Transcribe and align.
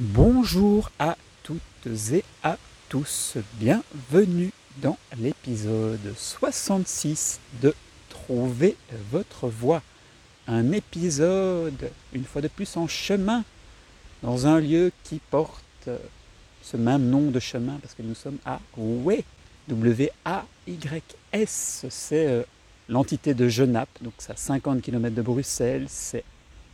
Bonjour 0.00 0.92
à 1.00 1.16
toutes 1.42 1.60
et 2.12 2.22
à 2.44 2.56
tous, 2.88 3.36
bienvenue 3.54 4.52
dans 4.80 4.96
l'épisode 5.18 6.14
66 6.16 7.40
de 7.60 7.74
Trouver 8.08 8.76
votre 9.10 9.48
voix. 9.48 9.82
Un 10.46 10.70
épisode, 10.70 11.90
une 12.12 12.22
fois 12.22 12.40
de 12.42 12.46
plus, 12.46 12.76
en 12.76 12.86
chemin, 12.86 13.42
dans 14.22 14.46
un 14.46 14.60
lieu 14.60 14.92
qui 15.02 15.20
porte 15.32 15.88
ce 16.62 16.76
même 16.76 17.10
nom 17.10 17.32
de 17.32 17.40
chemin, 17.40 17.80
parce 17.82 17.94
que 17.94 18.02
nous 18.02 18.14
sommes 18.14 18.38
à 18.44 18.60
Way, 18.76 19.24
W-A-Y-S, 19.66 21.06
c'est 21.90 22.28
euh, 22.28 22.44
l'entité 22.88 23.34
de 23.34 23.48
Genappe, 23.48 24.00
donc 24.00 24.12
c'est 24.18 24.30
à 24.30 24.36
50 24.36 24.80
km 24.80 25.12
de 25.16 25.22
Bruxelles, 25.22 25.86
c'est 25.88 26.22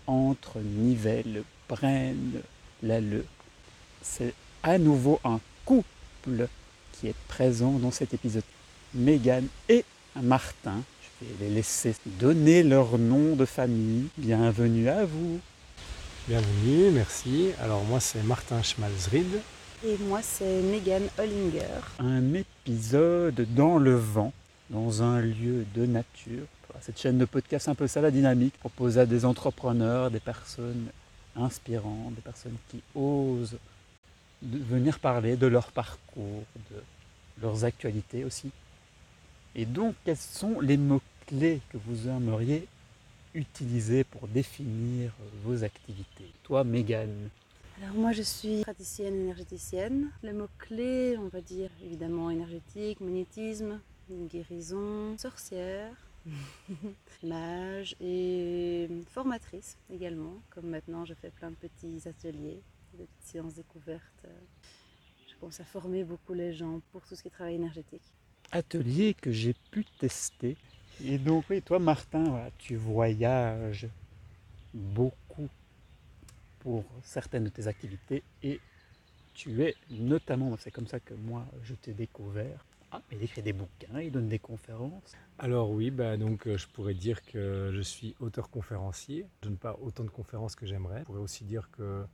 entre 0.06 0.58
Nivelles, 0.58 1.42
Brenne, 1.70 2.42
Lalleux. 2.84 3.24
C'est 4.02 4.34
à 4.62 4.78
nouveau 4.78 5.18
un 5.24 5.40
couple 5.64 6.48
qui 6.92 7.08
est 7.08 7.16
présent 7.28 7.72
dans 7.72 7.90
cet 7.90 8.14
épisode. 8.14 8.44
Mégane 8.94 9.48
et 9.68 9.84
Martin. 10.22 10.82
Je 11.02 11.26
vais 11.26 11.48
les 11.48 11.54
laisser 11.56 11.96
donner 12.04 12.62
leur 12.62 12.98
nom 12.98 13.34
de 13.36 13.44
famille. 13.44 14.08
Bienvenue 14.18 14.88
à 14.88 15.04
vous. 15.04 15.40
Bienvenue, 16.28 16.90
merci. 16.92 17.50
Alors 17.60 17.82
moi 17.84 18.00
c'est 18.00 18.22
Martin 18.22 18.62
Schmalzried. 18.62 19.40
Et 19.86 19.98
moi, 20.08 20.20
c'est 20.22 20.62
Megan 20.62 21.02
Hollinger. 21.18 21.82
Un 21.98 22.32
épisode 22.32 23.46
dans 23.54 23.76
le 23.76 23.94
vent, 23.94 24.32
dans 24.70 25.02
un 25.02 25.20
lieu 25.20 25.66
de 25.74 25.84
nature. 25.84 26.46
Cette 26.80 26.98
chaîne 26.98 27.18
de 27.18 27.26
podcast 27.26 27.68
un 27.68 27.74
peu 27.74 27.86
ça 27.86 28.00
la 28.00 28.10
dynamique, 28.10 28.54
propose 28.60 28.96
à 28.96 29.04
des 29.04 29.26
entrepreneurs, 29.26 30.10
des 30.10 30.20
personnes 30.20 30.86
inspirantes, 31.36 32.14
des 32.14 32.20
personnes 32.20 32.56
qui 32.68 32.82
osent 32.94 33.58
venir 34.42 34.98
parler 34.98 35.36
de 35.36 35.46
leur 35.46 35.72
parcours, 35.72 36.44
de 36.70 36.76
leurs 37.40 37.64
actualités 37.64 38.24
aussi. 38.24 38.50
Et 39.54 39.64
donc, 39.64 39.94
quels 40.04 40.16
sont 40.16 40.60
les 40.60 40.76
mots-clés 40.76 41.60
que 41.70 41.78
vous 41.78 42.08
aimeriez 42.08 42.66
utiliser 43.34 44.04
pour 44.04 44.28
définir 44.28 45.12
vos 45.44 45.64
activités? 45.64 46.30
Toi, 46.42 46.64
Megan, 46.64 47.10
Alors 47.82 47.94
moi, 47.96 48.12
je 48.12 48.22
suis 48.22 48.62
praticienne 48.62 49.14
énergéticienne. 49.14 50.10
Le 50.22 50.32
mot-clé, 50.32 51.16
on 51.18 51.28
va 51.28 51.40
dire 51.40 51.70
évidemment 51.84 52.30
énergétique, 52.30 53.00
magnétisme, 53.00 53.80
guérison, 54.10 55.16
sorcière, 55.18 55.94
mage 57.22 57.96
et 58.00 58.88
formatrice 59.10 59.76
également. 59.90 60.40
Comme 60.50 60.68
maintenant, 60.68 61.04
je 61.04 61.14
fais 61.14 61.30
plein 61.30 61.50
de 61.50 61.56
petits 61.56 62.08
ateliers, 62.08 62.62
de 62.98 63.04
petites 63.04 63.26
séances 63.32 63.54
découvertes. 63.54 64.26
Je 65.28 65.34
commence 65.40 65.60
à 65.60 65.64
former 65.64 66.04
beaucoup 66.04 66.34
les 66.34 66.52
gens 66.52 66.80
pour 66.92 67.02
tout 67.06 67.14
ce 67.16 67.22
qui 67.22 67.28
est 67.28 67.30
travail 67.30 67.54
énergétique. 67.56 68.02
atelier 68.52 69.14
que 69.14 69.30
j'ai 69.32 69.54
pu 69.70 69.84
tester. 69.98 70.56
Et 71.04 71.18
donc, 71.18 71.44
oui, 71.50 71.60
toi, 71.60 71.78
Martin, 71.78 72.22
voilà, 72.24 72.50
tu 72.58 72.76
voyages 72.76 73.88
beaucoup 74.72 75.48
pour 76.60 76.84
certaines 77.02 77.44
de 77.44 77.48
tes 77.50 77.66
activités 77.66 78.22
et 78.42 78.60
tu 79.34 79.62
es 79.62 79.74
notamment, 79.90 80.56
c'est 80.58 80.70
comme 80.70 80.86
ça 80.86 81.00
que 81.00 81.14
moi 81.14 81.44
je 81.64 81.74
t'ai 81.74 81.92
découvert. 81.92 82.64
Ah, 82.96 83.02
il 83.10 83.20
écrit 83.24 83.42
des 83.42 83.52
bouquins, 83.52 84.00
il 84.00 84.12
donne 84.12 84.28
des 84.28 84.38
conférences. 84.38 85.16
Alors 85.40 85.68
oui, 85.72 85.90
bah, 85.90 86.12
euh, 86.12 86.56
je 86.56 86.68
pourrais 86.68 86.94
dire 86.94 87.24
que 87.24 87.72
je 87.74 87.80
suis 87.80 88.14
auteur-conférencier. 88.20 89.26
Je 89.42 89.48
ne 89.48 89.50
donne 89.50 89.58
pas 89.58 89.76
autant 89.82 90.04
de 90.04 90.10
conférences 90.10 90.54
que 90.54 90.64
j'aimerais. 90.64 91.00
Je 91.00 91.04
pourrais 91.06 91.18
aussi 91.18 91.44
dire 91.44 91.68
qu'il 91.74 92.06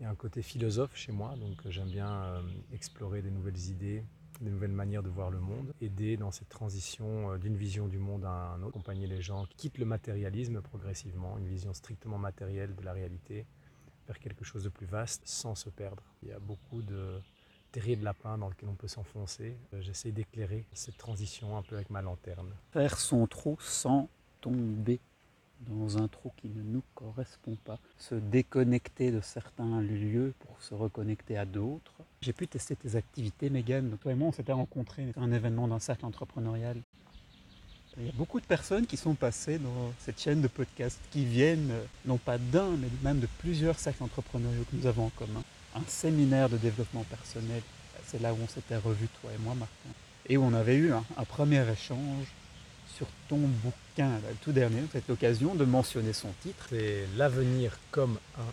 y 0.00 0.04
a 0.04 0.08
un 0.08 0.14
côté 0.14 0.40
philosophe 0.40 0.96
chez 0.96 1.12
moi, 1.12 1.34
donc 1.36 1.66
euh, 1.66 1.70
j'aime 1.70 1.90
bien 1.90 2.10
euh, 2.10 2.42
explorer 2.72 3.20
des 3.20 3.30
nouvelles 3.30 3.68
idées, 3.68 4.02
des 4.40 4.50
nouvelles 4.50 4.72
manières 4.72 5.02
de 5.02 5.10
voir 5.10 5.30
le 5.30 5.40
monde, 5.40 5.74
aider 5.82 6.16
dans 6.16 6.30
cette 6.30 6.48
transition 6.48 7.36
d'une 7.36 7.58
vision 7.58 7.86
du 7.86 7.98
monde 7.98 8.24
à 8.24 8.54
un 8.54 8.62
autre, 8.62 8.78
accompagner 8.78 9.06
les 9.06 9.20
gens 9.20 9.44
qui 9.44 9.56
quittent 9.56 9.78
le 9.78 9.84
matérialisme 9.84 10.62
progressivement, 10.62 11.36
une 11.36 11.48
vision 11.48 11.74
strictement 11.74 12.16
matérielle 12.16 12.74
de 12.74 12.82
la 12.82 12.94
réalité, 12.94 13.44
vers 14.06 14.18
quelque 14.18 14.42
chose 14.42 14.64
de 14.64 14.70
plus 14.70 14.86
vaste 14.86 15.20
sans 15.26 15.54
se 15.54 15.68
perdre. 15.68 16.02
Il 16.22 16.30
y 16.30 16.32
a 16.32 16.38
beaucoup 16.38 16.80
de 16.80 17.20
terriers 17.74 17.96
de 17.96 18.04
lapin 18.04 18.38
dans 18.38 18.48
lequel 18.48 18.68
on 18.68 18.74
peut 18.74 18.86
s'enfoncer. 18.86 19.56
Euh, 19.74 19.82
J'essaie 19.82 20.12
d'éclairer 20.12 20.64
cette 20.74 20.96
transition 20.96 21.56
un 21.58 21.62
peu 21.62 21.74
avec 21.74 21.90
ma 21.90 22.02
lanterne. 22.02 22.48
Faire 22.70 22.98
son 22.98 23.26
trou 23.26 23.56
sans 23.60 24.08
tomber 24.40 25.00
dans 25.60 25.98
un 25.98 26.06
trou 26.06 26.30
qui 26.36 26.48
ne 26.48 26.62
nous 26.62 26.82
correspond 26.94 27.56
pas. 27.64 27.80
Se 27.98 28.14
déconnecter 28.14 29.10
de 29.10 29.20
certains 29.20 29.80
lieux 29.80 30.34
pour 30.38 30.62
se 30.62 30.74
reconnecter 30.74 31.36
à 31.36 31.46
d'autres. 31.46 31.94
J'ai 32.20 32.32
pu 32.32 32.46
tester 32.46 32.76
tes 32.76 32.94
activités, 32.94 33.50
Megan. 33.50 33.96
Toi 34.00 34.12
et 34.12 34.14
moi, 34.14 34.28
on 34.28 34.32
s'était 34.32 34.52
rencontrés 34.52 35.12
à 35.16 35.20
un 35.20 35.32
événement 35.32 35.66
d'un 35.66 35.80
cercle 35.80 36.06
entrepreneurial. 36.06 36.76
Il 37.96 38.06
y 38.06 38.08
a 38.08 38.12
beaucoup 38.12 38.40
de 38.40 38.46
personnes 38.46 38.86
qui 38.86 38.96
sont 38.96 39.14
passées 39.14 39.58
dans 39.58 39.92
cette 39.98 40.20
chaîne 40.20 40.40
de 40.40 40.48
podcast, 40.48 41.00
qui 41.10 41.24
viennent 41.24 41.70
euh, 41.70 41.84
non 42.06 42.18
pas 42.18 42.38
d'un, 42.38 42.70
mais 42.76 42.88
même 43.02 43.20
de 43.20 43.28
plusieurs 43.38 43.78
cercles 43.78 44.02
entrepreneuriaux 44.04 44.64
que 44.70 44.76
nous 44.76 44.86
avons 44.86 45.06
en 45.06 45.10
commun. 45.10 45.42
Un 45.74 45.82
séminaire 45.88 46.48
de 46.48 46.56
développement 46.56 47.04
personnel, 47.04 47.62
c'est 48.06 48.20
là 48.20 48.32
où 48.32 48.38
on 48.42 48.48
s'était 48.48 48.76
revus, 48.76 49.08
toi 49.20 49.30
et 49.34 49.38
moi, 49.38 49.54
Martin. 49.54 49.88
Et 50.28 50.36
où 50.36 50.44
on 50.44 50.54
avait 50.54 50.76
eu 50.76 50.92
un, 50.92 51.24
premier 51.24 51.68
échange 51.68 52.26
sur 52.96 53.06
ton 53.28 53.38
bouquin, 53.38 54.10
le 54.28 54.36
tout 54.40 54.52
dernier. 54.52 54.82
Cette 54.92 55.08
l'occasion 55.08 55.54
de 55.54 55.64
mentionner 55.64 56.12
son 56.12 56.30
titre. 56.42 56.66
C'est 56.70 57.06
l'avenir 57.16 57.76
comme 57.90 58.18
un. 58.38 58.44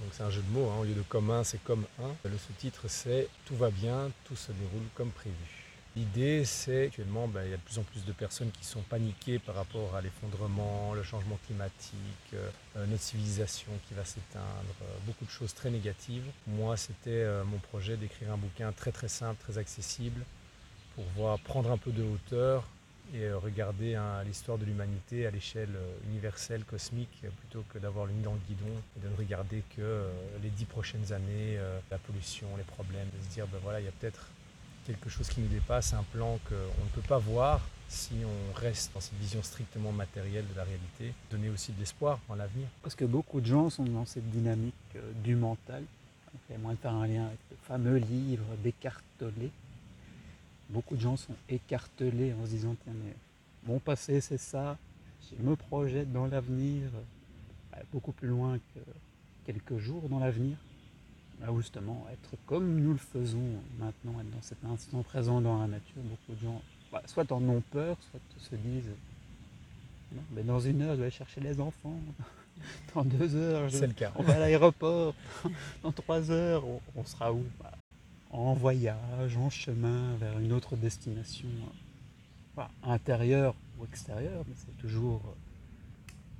Donc 0.00 0.10
c'est 0.12 0.22
un 0.22 0.30
jeu 0.30 0.42
de 0.42 0.58
mots, 0.58 0.68
hein. 0.70 0.80
au 0.80 0.84
lieu 0.84 0.94
de 0.94 1.02
comme 1.02 1.30
un, 1.30 1.44
c'est 1.44 1.62
comme 1.62 1.84
un. 2.00 2.28
Le 2.28 2.38
sous-titre 2.38 2.84
c'est 2.88 3.28
Tout 3.44 3.56
va 3.56 3.70
bien, 3.70 4.10
tout 4.24 4.34
se 4.34 4.50
déroule 4.50 4.88
comme 4.94 5.10
prévu. 5.10 5.61
L'idée 5.94 6.46
c'est 6.46 6.86
actuellement, 6.86 7.28
ben, 7.28 7.42
il 7.44 7.50
y 7.50 7.54
a 7.54 7.58
de 7.58 7.62
plus 7.62 7.78
en 7.78 7.82
plus 7.82 8.02
de 8.06 8.12
personnes 8.12 8.50
qui 8.50 8.64
sont 8.64 8.80
paniquées 8.80 9.38
par 9.38 9.54
rapport 9.54 9.94
à 9.94 10.00
l'effondrement, 10.00 10.94
le 10.94 11.02
changement 11.02 11.38
climatique, 11.46 11.92
euh, 12.32 12.48
euh, 12.76 12.86
notre 12.86 13.02
civilisation 13.02 13.70
qui 13.86 13.92
va 13.92 14.02
s'éteindre, 14.02 14.74
euh, 14.82 14.86
beaucoup 15.04 15.26
de 15.26 15.30
choses 15.30 15.52
très 15.52 15.68
négatives. 15.68 16.24
Moi 16.46 16.78
c'était 16.78 17.26
mon 17.44 17.58
projet 17.58 17.98
d'écrire 17.98 18.32
un 18.32 18.38
bouquin 18.38 18.72
très 18.72 18.90
très 18.90 19.08
simple, 19.08 19.38
très 19.42 19.58
accessible, 19.58 20.22
pour 20.94 21.04
voir 21.14 21.38
prendre 21.40 21.70
un 21.70 21.76
peu 21.76 21.92
de 21.92 22.02
hauteur 22.02 22.64
et 23.14 23.30
regarder 23.30 23.94
hein, 23.94 24.24
l'histoire 24.24 24.56
de 24.56 24.64
l'humanité 24.64 25.26
à 25.26 25.30
l'échelle 25.30 25.76
universelle, 26.08 26.64
cosmique, 26.64 27.22
plutôt 27.40 27.64
que 27.68 27.78
d'avoir 27.78 28.06
le 28.06 28.12
nid 28.12 28.22
dans 28.22 28.32
le 28.32 28.40
guidon 28.48 28.80
et 28.96 29.04
de 29.04 29.10
ne 29.10 29.16
regarder 29.16 29.62
que 29.76 30.06
les 30.42 30.48
dix 30.48 30.64
prochaines 30.64 31.12
années, 31.12 31.58
la 31.90 31.98
pollution, 31.98 32.46
les 32.56 32.62
problèmes, 32.62 33.08
de 33.14 33.22
se 33.22 33.34
dire, 33.34 33.46
ben 33.48 33.58
voilà, 33.62 33.80
il 33.80 33.84
y 33.84 33.88
a 33.88 33.92
peut-être 33.92 34.28
quelque 34.86 35.08
chose 35.08 35.28
qui 35.28 35.40
nous 35.40 35.48
dépasse, 35.48 35.92
un 35.92 36.04
plan 36.12 36.38
qu'on 36.48 36.84
ne 36.84 36.90
peut 36.94 37.06
pas 37.06 37.18
voir 37.18 37.60
si 37.88 38.14
on 38.24 38.58
reste 38.58 38.92
dans 38.94 39.00
cette 39.00 39.18
vision 39.18 39.42
strictement 39.42 39.92
matérielle 39.92 40.46
de 40.50 40.56
la 40.56 40.64
réalité, 40.64 41.12
donner 41.30 41.50
aussi 41.50 41.72
de 41.72 41.80
l'espoir 41.80 42.18
en 42.28 42.34
l'avenir. 42.34 42.66
Parce 42.82 42.94
que 42.94 43.04
beaucoup 43.04 43.40
de 43.40 43.46
gens 43.46 43.68
sont 43.68 43.84
dans 43.84 44.06
cette 44.06 44.28
dynamique 44.30 44.74
euh, 44.96 45.12
du 45.22 45.36
mental. 45.36 45.82
De 46.48 46.56
faire 46.76 46.92
un 46.92 47.06
lien 47.06 47.26
avec 47.26 47.38
le 47.50 47.56
fameux 47.62 47.96
livre 47.98 48.44
Tolle. 49.18 49.50
Beaucoup 50.70 50.96
de 50.96 51.00
gens 51.02 51.18
sont 51.18 51.34
écartelés 51.50 52.32
en 52.32 52.46
se 52.46 52.50
disant 52.50 52.74
Tiens, 52.82 52.94
mon 53.66 53.78
passé 53.78 54.22
c'est 54.22 54.38
ça, 54.38 54.78
je 55.30 55.42
me 55.42 55.54
projette 55.56 56.10
dans 56.10 56.26
l'avenir, 56.26 56.88
euh, 57.74 57.80
beaucoup 57.92 58.12
plus 58.12 58.28
loin 58.28 58.58
que 58.74 58.80
quelques 59.44 59.76
jours 59.76 60.08
dans 60.08 60.18
l'avenir. 60.18 60.56
Là 61.42 61.52
où 61.52 61.58
justement, 61.60 62.06
être 62.12 62.36
comme 62.46 62.80
nous 62.80 62.92
le 62.92 62.98
faisons 62.98 63.60
maintenant, 63.78 64.20
être 64.20 64.30
dans 64.30 64.42
cet 64.42 64.64
instant 64.64 65.02
présent 65.02 65.40
dans 65.40 65.60
la 65.60 65.66
nature, 65.66 66.02
beaucoup 66.02 66.38
de 66.38 66.44
gens 66.44 66.62
bah, 66.92 67.02
soit 67.06 67.30
en 67.32 67.42
ont 67.48 67.62
peur, 67.72 67.96
soit 68.10 68.20
se 68.38 68.54
disent 68.54 68.90
Non, 70.14 70.22
mais 70.32 70.42
dans 70.42 70.60
une 70.60 70.82
heure 70.82 70.92
je 70.92 70.98
vais 70.98 71.02
aller 71.04 71.10
chercher 71.10 71.40
les 71.40 71.60
enfants, 71.60 71.98
dans 72.94 73.04
deux 73.04 73.34
heures 73.34 73.68
je 73.68 73.78
C'est 73.78 73.86
le 73.88 73.92
cas. 73.92 74.12
on 74.16 74.22
va 74.22 74.34
à 74.34 74.38
l'aéroport. 74.38 75.14
Dans 75.82 75.90
trois 75.90 76.30
heures, 76.30 76.64
on, 76.66 76.80
on 76.94 77.04
sera 77.04 77.32
où? 77.32 77.42
Bah, 77.58 77.72
En 78.30 78.54
voyage, 78.54 79.36
en 79.36 79.50
chemin 79.50 80.14
vers 80.16 80.38
une 80.38 80.52
autre 80.52 80.76
destination, 80.76 81.48
intérieure 82.84 83.54
ou 83.78 83.84
extérieure, 83.84 84.44
mais 84.46 84.54
c'est 84.56 84.76
toujours 84.78 85.34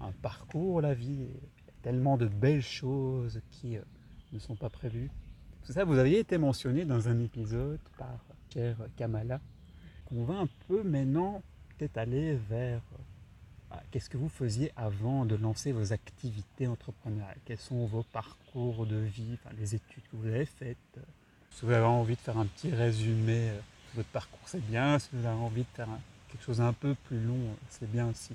un 0.01 0.13
parcours, 0.23 0.81
la 0.81 0.95
vie. 0.95 1.09
Il 1.11 1.67
y 1.67 1.71
a 1.71 1.73
tellement 1.83 2.17
de 2.17 2.27
belles 2.27 2.63
choses 2.63 3.41
qui 3.51 3.77
euh, 3.77 3.83
ne 4.33 4.39
sont 4.39 4.55
pas 4.57 4.71
prévues. 4.71 5.11
Tout 5.67 5.73
ça, 5.73 5.85
vous 5.85 5.99
aviez 5.99 6.19
été 6.19 6.39
mentionné 6.39 6.85
dans 6.85 7.09
un 7.09 7.21
épisode 7.21 7.79
par 7.99 8.19
chère 8.53 8.77
Kamala. 8.97 9.41
On 10.15 10.25
va 10.25 10.35
un 10.35 10.49
peu 10.69 10.83
maintenant 10.83 11.43
peut-être 11.79 11.97
aller 11.99 12.35
vers 12.51 12.81
ah, 13.71 13.81
Qu'est-ce 13.91 14.11
que 14.11 14.17
vous 14.17 14.29
faisiez 14.29 14.73
avant 14.77 15.25
de 15.25 15.37
lancer 15.37 15.73
vos 15.73 15.93
activités 15.93 16.67
entrepreneuriales? 16.67 17.39
Quels 17.45 17.59
sont 17.59 17.87
vos 17.87 18.03
parcours 18.03 18.87
de 18.87 18.97
vie, 18.97 19.35
enfin, 19.35 19.55
les 19.59 19.75
études 19.75 20.03
que 20.11 20.17
vous 20.17 20.27
avez 20.27 20.45
faites? 20.47 20.77
Si 21.51 21.65
vous 21.65 21.73
avez 21.73 21.85
envie 21.85 22.15
de 22.17 22.21
faire 22.21 22.39
un 22.39 22.47
petit 22.47 22.71
résumé 22.71 23.51
euh, 23.51 23.57
de 23.57 23.97
votre 23.97 24.09
parcours, 24.09 24.41
c'est 24.47 24.65
bien. 24.67 24.99
Si 24.99 25.09
vous 25.13 25.25
avez 25.27 25.37
envie 25.39 25.63
de 25.63 25.69
faire 25.75 25.89
un- 25.89 26.01
quelque 26.31 26.43
chose 26.45 26.61
un 26.61 26.73
peu 26.73 26.95
plus 27.05 27.21
long, 27.21 27.35
euh, 27.39 27.55
c'est 27.69 27.91
bien 27.91 28.09
aussi. 28.09 28.33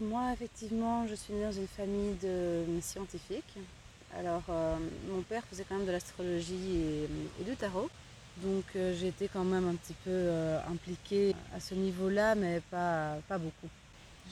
Moi, 0.00 0.32
effectivement, 0.32 1.06
je 1.06 1.14
suis 1.14 1.32
née 1.34 1.44
dans 1.44 1.52
une 1.52 1.68
famille 1.68 2.14
de 2.20 2.64
scientifiques. 2.80 3.56
Alors, 4.18 4.42
euh, 4.48 4.76
mon 5.08 5.22
père 5.22 5.42
faisait 5.50 5.64
quand 5.68 5.76
même 5.76 5.86
de 5.86 5.92
l'astrologie 5.92 7.08
et, 7.40 7.44
du 7.44 7.56
tarot. 7.56 7.90
Donc, 8.38 8.64
euh, 8.76 8.94
été 9.02 9.28
quand 9.32 9.44
même 9.44 9.68
un 9.68 9.74
petit 9.74 9.94
peu 10.04 10.10
euh, 10.10 10.58
impliquée 10.70 11.34
à 11.54 11.60
ce 11.60 11.74
niveau-là, 11.74 12.34
mais 12.34 12.60
pas, 12.70 13.16
pas 13.28 13.38
beaucoup. 13.38 13.68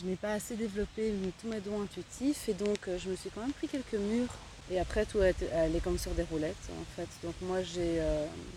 Je 0.00 0.06
n'ai 0.06 0.16
pas 0.16 0.34
assez 0.34 0.56
développé 0.56 1.12
tous 1.40 1.48
mes 1.48 1.60
dons 1.60 1.82
intuitifs 1.82 2.48
et 2.48 2.54
donc 2.54 2.78
je 2.86 3.10
me 3.10 3.16
suis 3.16 3.28
quand 3.30 3.42
même 3.42 3.52
pris 3.52 3.68
quelques 3.68 3.94
murs. 3.94 4.34
Et 4.70 4.78
après, 4.78 5.04
tout 5.04 5.18
allait 5.18 5.80
comme 5.82 5.98
sur 5.98 6.12
des 6.12 6.22
roulettes, 6.22 6.70
en 6.80 6.84
fait. 6.96 7.08
Donc, 7.24 7.34
moi, 7.42 7.62
j'ai 7.62 8.00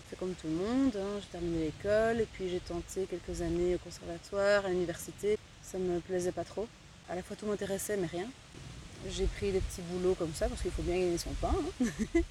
fait 0.10 0.16
comme 0.16 0.34
tout 0.36 0.48
le 0.48 0.54
monde. 0.54 0.96
Hein. 0.96 1.20
J'ai 1.20 1.28
terminé 1.28 1.66
l'école 1.66 2.22
et 2.22 2.28
puis 2.32 2.48
j'ai 2.48 2.60
tenté 2.60 3.06
quelques 3.06 3.42
années 3.42 3.76
au 3.76 3.80
conservatoire, 3.80 4.66
à 4.66 4.70
l'université. 4.70 5.38
Ça 5.62 5.78
ne 5.78 5.96
me 5.96 6.00
plaisait 6.00 6.32
pas 6.32 6.46
trop. 6.46 6.68
À 7.10 7.16
la 7.16 7.24
fois, 7.24 7.36
tout 7.36 7.48
m'intéressait, 7.48 7.98
mais 7.98 8.08
rien. 8.08 8.28
J'ai 9.10 9.26
pris 9.26 9.52
des 9.52 9.60
petits 9.60 9.82
boulots 9.82 10.16
comme 10.16 10.34
ça 10.34 10.48
parce 10.48 10.62
qu'il 10.62 10.72
faut 10.72 10.82
bien 10.82 10.96
gagner 10.96 11.18
son 11.18 11.32
pain. 11.42 11.54
Hein. 11.54 11.86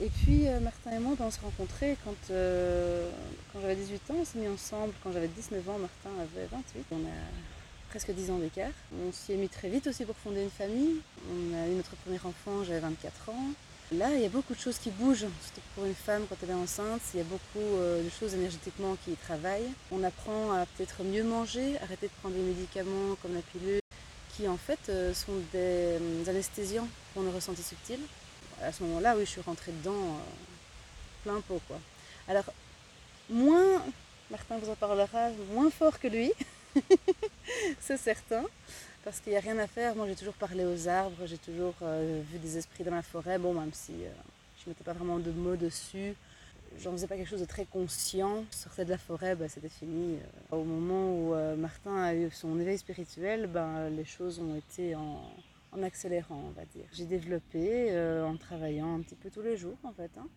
et 0.00 0.08
puis 0.08 0.48
euh, 0.48 0.60
Martin 0.60 0.92
et 0.92 0.98
moi, 0.98 1.14
ben, 1.18 1.26
on 1.26 1.30
s'est 1.30 1.40
rencontrés 1.42 1.96
quand, 2.04 2.30
euh, 2.30 3.10
quand 3.52 3.60
j'avais 3.60 3.76
18 3.76 4.10
ans, 4.10 4.14
on 4.20 4.24
s'est 4.24 4.38
mis 4.38 4.48
ensemble. 4.48 4.94
Quand 5.02 5.12
j'avais 5.12 5.28
19 5.28 5.68
ans, 5.68 5.78
Martin 5.78 6.10
avait 6.20 6.46
28. 6.46 6.86
On 6.92 6.96
a 6.96 7.90
presque 7.90 8.10
10 8.10 8.30
ans 8.30 8.38
d'écart. 8.38 8.72
On 9.06 9.12
s'y 9.12 9.32
est 9.32 9.36
mis 9.36 9.48
très 9.48 9.68
vite 9.68 9.86
aussi 9.86 10.04
pour 10.04 10.16
fonder 10.16 10.42
une 10.42 10.50
famille. 10.50 10.96
On 11.30 11.54
a 11.54 11.68
eu 11.68 11.74
notre 11.74 11.94
premier 11.96 12.18
enfant, 12.18 12.64
j'avais 12.64 12.80
24 12.80 13.28
ans. 13.28 13.52
Là, 13.98 14.08
il 14.14 14.22
y 14.22 14.24
a 14.24 14.30
beaucoup 14.30 14.54
de 14.54 14.58
choses 14.58 14.78
qui 14.78 14.90
bougent, 14.90 15.26
surtout 15.42 15.60
pour 15.74 15.84
une 15.84 15.94
femme 15.94 16.22
quand 16.26 16.36
elle 16.42 16.50
est 16.50 16.54
enceinte. 16.54 17.02
Il 17.12 17.18
y 17.18 17.20
a 17.20 17.24
beaucoup 17.24 17.58
euh, 17.58 18.02
de 18.02 18.08
choses 18.08 18.32
énergétiquement 18.32 18.96
qui 19.04 19.12
travaillent. 19.16 19.68
On 19.90 20.02
apprend 20.02 20.52
à 20.52 20.64
peut-être 20.64 21.04
mieux 21.04 21.22
manger, 21.22 21.76
arrêter 21.82 22.06
de 22.06 22.12
prendre 22.22 22.34
des 22.34 22.40
médicaments 22.40 23.16
comme 23.20 23.34
la 23.34 23.42
pilule, 23.42 23.81
qui 24.32 24.48
en 24.48 24.56
fait 24.56 24.88
euh, 24.88 25.14
sont 25.14 25.36
des, 25.52 25.98
euh, 26.00 26.24
anesthésiants 26.26 26.88
pour 27.12 27.22
nos 27.22 27.30
ressentis 27.30 27.62
subtils. 27.62 28.00
À 28.62 28.72
ce 28.72 28.82
moment-là, 28.84 29.14
oui, 29.16 29.24
je 29.24 29.30
suis 29.30 29.40
rentrée 29.40 29.72
dedans 29.72 29.92
euh, 29.92 31.24
plein 31.24 31.40
pot. 31.40 31.60
Alors, 32.28 32.44
moins, 33.28 33.82
Martin 34.30 34.58
vous 34.58 34.70
en 34.70 34.76
parlera, 34.76 35.30
moins 35.52 35.70
fort 35.70 35.98
que 35.98 36.08
lui, 36.08 36.32
c'est 37.80 37.96
certain, 37.96 38.44
parce 39.04 39.20
qu'il 39.20 39.32
n'y 39.32 39.38
a 39.38 39.40
rien 39.40 39.58
à 39.58 39.66
faire. 39.66 39.94
Moi, 39.96 40.06
j'ai 40.06 40.16
toujours 40.16 40.34
parlé 40.34 40.64
aux 40.64 40.88
arbres, 40.88 41.26
j'ai 41.26 41.38
toujours 41.38 41.74
vu 41.80 42.38
des 42.38 42.58
esprits 42.58 42.84
dans 42.84 42.94
la 42.94 43.02
forêt, 43.02 43.38
bon, 43.38 43.54
même 43.54 43.72
si 43.72 43.92
je 43.92 44.68
ne 44.68 44.70
mettais 44.70 44.84
pas 44.84 44.92
vraiment 44.92 45.18
de 45.18 45.30
mots 45.32 45.56
dessus 45.56 46.14
j'en 46.78 46.92
faisais 46.92 47.06
pas 47.06 47.16
quelque 47.16 47.28
chose 47.28 47.40
de 47.40 47.46
très 47.46 47.64
conscient. 47.64 48.44
Je 48.50 48.56
sortais 48.56 48.84
de 48.84 48.90
la 48.90 48.98
forêt, 48.98 49.34
bah, 49.34 49.48
c'était 49.48 49.68
fini. 49.68 50.16
Euh, 50.52 50.56
au 50.56 50.64
moment 50.64 51.14
où 51.14 51.34
euh, 51.34 51.56
Martin 51.56 51.96
a 51.96 52.14
eu 52.14 52.30
son 52.30 52.58
éveil 52.60 52.78
spirituel, 52.78 53.46
bah, 53.46 53.88
les 53.90 54.04
choses 54.04 54.40
ont 54.40 54.54
été 54.54 54.94
en, 54.94 55.82
accélérant, 55.82 56.42
on 56.48 56.50
va 56.50 56.64
dire. 56.66 56.84
J'ai 56.92 57.06
développé 57.06 57.88
euh, 57.90 58.24
en 58.26 58.36
travaillant 58.36 58.96
un 58.96 59.00
petit 59.00 59.14
peu 59.14 59.30
tous 59.30 59.42
les 59.42 59.56
jours, 59.56 59.78
en 59.84 59.92
fait. 59.92 60.10
Hein. 60.18 60.28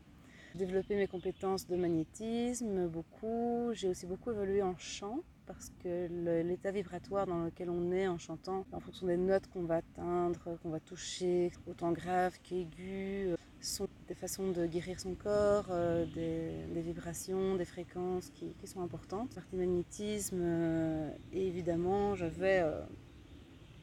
J'ai 0.54 0.66
développé 0.66 0.96
mes 0.96 1.08
compétences 1.08 1.68
de 1.68 1.76
magnétisme 1.76 2.88
beaucoup. 2.88 3.72
J'ai 3.74 3.90
aussi 3.90 4.06
beaucoup 4.06 4.32
évolué 4.32 4.62
en 4.62 4.78
chant 4.78 5.20
parce 5.48 5.72
que 5.84 6.42
l'état 6.44 6.72
vibratoire 6.72 7.28
dans 7.28 7.44
lequel 7.44 7.70
on 7.70 7.92
est 7.92 8.08
en 8.08 8.18
chantant, 8.18 8.66
en 8.72 8.80
fonction 8.80 9.08
des 9.08 9.18
notes 9.18 9.48
qu'on 9.54 9.64
va 9.64 9.78
atteindre, 9.78 10.40
qu'on 10.62 10.70
va 10.70 10.80
toucher, 10.80 11.52
autant 11.68 11.92
grave 11.92 12.38
qu'aigu, 12.44 13.36
sont 13.66 13.88
des 14.08 14.14
façons 14.14 14.52
de 14.52 14.66
guérir 14.66 15.00
son 15.00 15.16
corps, 15.16 15.66
euh, 15.70 16.06
des, 16.14 16.82
vibrations, 16.82 17.56
des 17.56 17.66
fréquences 17.66 18.32
qui, 18.36 18.54
sont 18.68 18.82
importantes. 18.82 19.34
Partie 19.34 19.56
magnétisme, 19.56 20.40
euh, 20.40 21.10
et 21.34 21.48
évidemment, 21.48 22.16
j'avais 22.16 22.60
euh, 22.60 22.82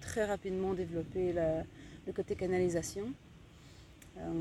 très 0.01 0.25
rapidement 0.25 0.75
développé 0.75 1.33
le 1.33 2.13
côté 2.13 2.35
canalisation. 2.35 3.13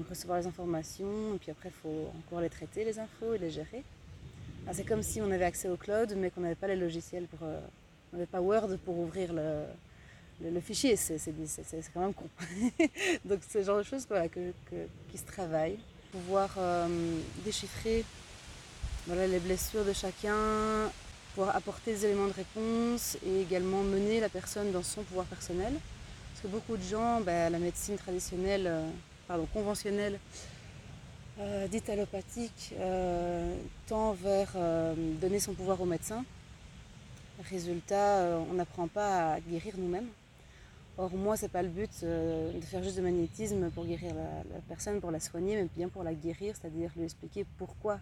recevoir 0.09 0.39
les 0.39 0.47
informations, 0.47 1.35
et 1.35 1.39
puis 1.39 1.51
après, 1.51 1.69
il 1.69 1.79
faut 1.81 2.07
encore 2.19 2.41
les 2.41 2.49
traiter, 2.49 2.83
les 2.85 2.99
infos, 2.99 3.33
et 3.33 3.37
les 3.37 3.49
gérer. 3.49 3.83
C'est 4.71 4.85
comme 4.85 5.03
si 5.03 5.21
on 5.21 5.29
avait 5.31 5.45
accès 5.45 5.67
au 5.67 5.75
cloud, 5.75 6.13
mais 6.15 6.29
qu'on 6.29 6.41
n'avait 6.41 6.55
pas 6.55 6.67
les 6.67 6.75
logiciels 6.75 7.25
pour. 7.25 7.39
on 7.41 8.15
n'avait 8.17 8.27
pas 8.27 8.41
Word 8.41 8.77
pour 8.85 8.97
ouvrir 8.99 9.33
le, 9.33 10.59
fichier, 10.61 10.95
c'est 10.95 11.19
quand 11.93 11.99
même 11.99 12.13
con. 12.13 12.29
Donc 13.25 13.39
c'est 13.47 13.59
le 13.59 13.65
genre 13.65 13.77
de 13.79 13.83
choses 13.83 14.07
qui 15.11 15.17
se 15.17 15.25
travaillent. 15.25 15.79
Pouvoir 16.11 16.49
euh, 16.57 16.87
déchiffrer 17.45 18.03
les 19.07 19.39
blessures 19.39 19.85
de 19.85 19.93
chacun, 19.93 20.89
pouvoir 21.33 21.55
apporter 21.55 21.93
des 21.93 22.05
éléments 22.05 22.27
de 22.27 22.33
réponse 22.33 23.17
et 23.25 23.41
également 23.41 23.83
mener 23.83 24.19
la 24.19 24.29
personne 24.29 24.71
dans 24.71 24.83
son 24.83 25.03
pouvoir 25.03 25.25
personnel. 25.25 25.73
Parce 26.31 26.41
que 26.43 26.47
beaucoup 26.47 26.77
de 26.77 26.83
gens, 26.83 27.21
ben, 27.21 27.51
la 27.51 27.59
médecine 27.59 27.97
traditionnelle, 27.97 28.67
euh, 28.67 28.89
pardon, 29.27 29.47
conventionnelle, 29.53 30.19
euh, 31.41 31.67
dite 31.67 31.89
allopathique, 31.89 32.73
tend 33.87 34.13
vers 34.13 34.55
donner 35.19 35.39
son 35.39 35.53
pouvoir 35.53 35.81
au 35.81 35.85
médecin. 35.85 36.23
Résultat, 37.49 38.39
on 38.49 38.53
n'apprend 38.53 38.87
pas 38.87 39.33
à 39.33 39.39
guérir 39.39 39.73
nous-mêmes. 39.77 40.07
Or, 40.97 41.11
moi, 41.15 41.37
c'est 41.37 41.49
pas 41.49 41.63
le 41.63 41.69
but 41.69 41.89
euh, 42.03 42.51
de 42.53 42.61
faire 42.63 42.83
juste 42.83 42.97
de 42.97 43.01
magnétisme 43.01 43.69
pour 43.71 43.85
guérir 43.85 44.13
la, 44.13 44.59
personne, 44.67 44.99
pour 44.99 45.11
la 45.11 45.19
soigner, 45.19 45.55
mais 45.55 45.67
bien 45.75 45.87
pour 45.87 46.03
la 46.03 46.13
guérir, 46.13 46.55
c'est-à-dire 46.55 46.91
lui 46.95 47.05
expliquer 47.05 47.45
pourquoi 47.57 47.99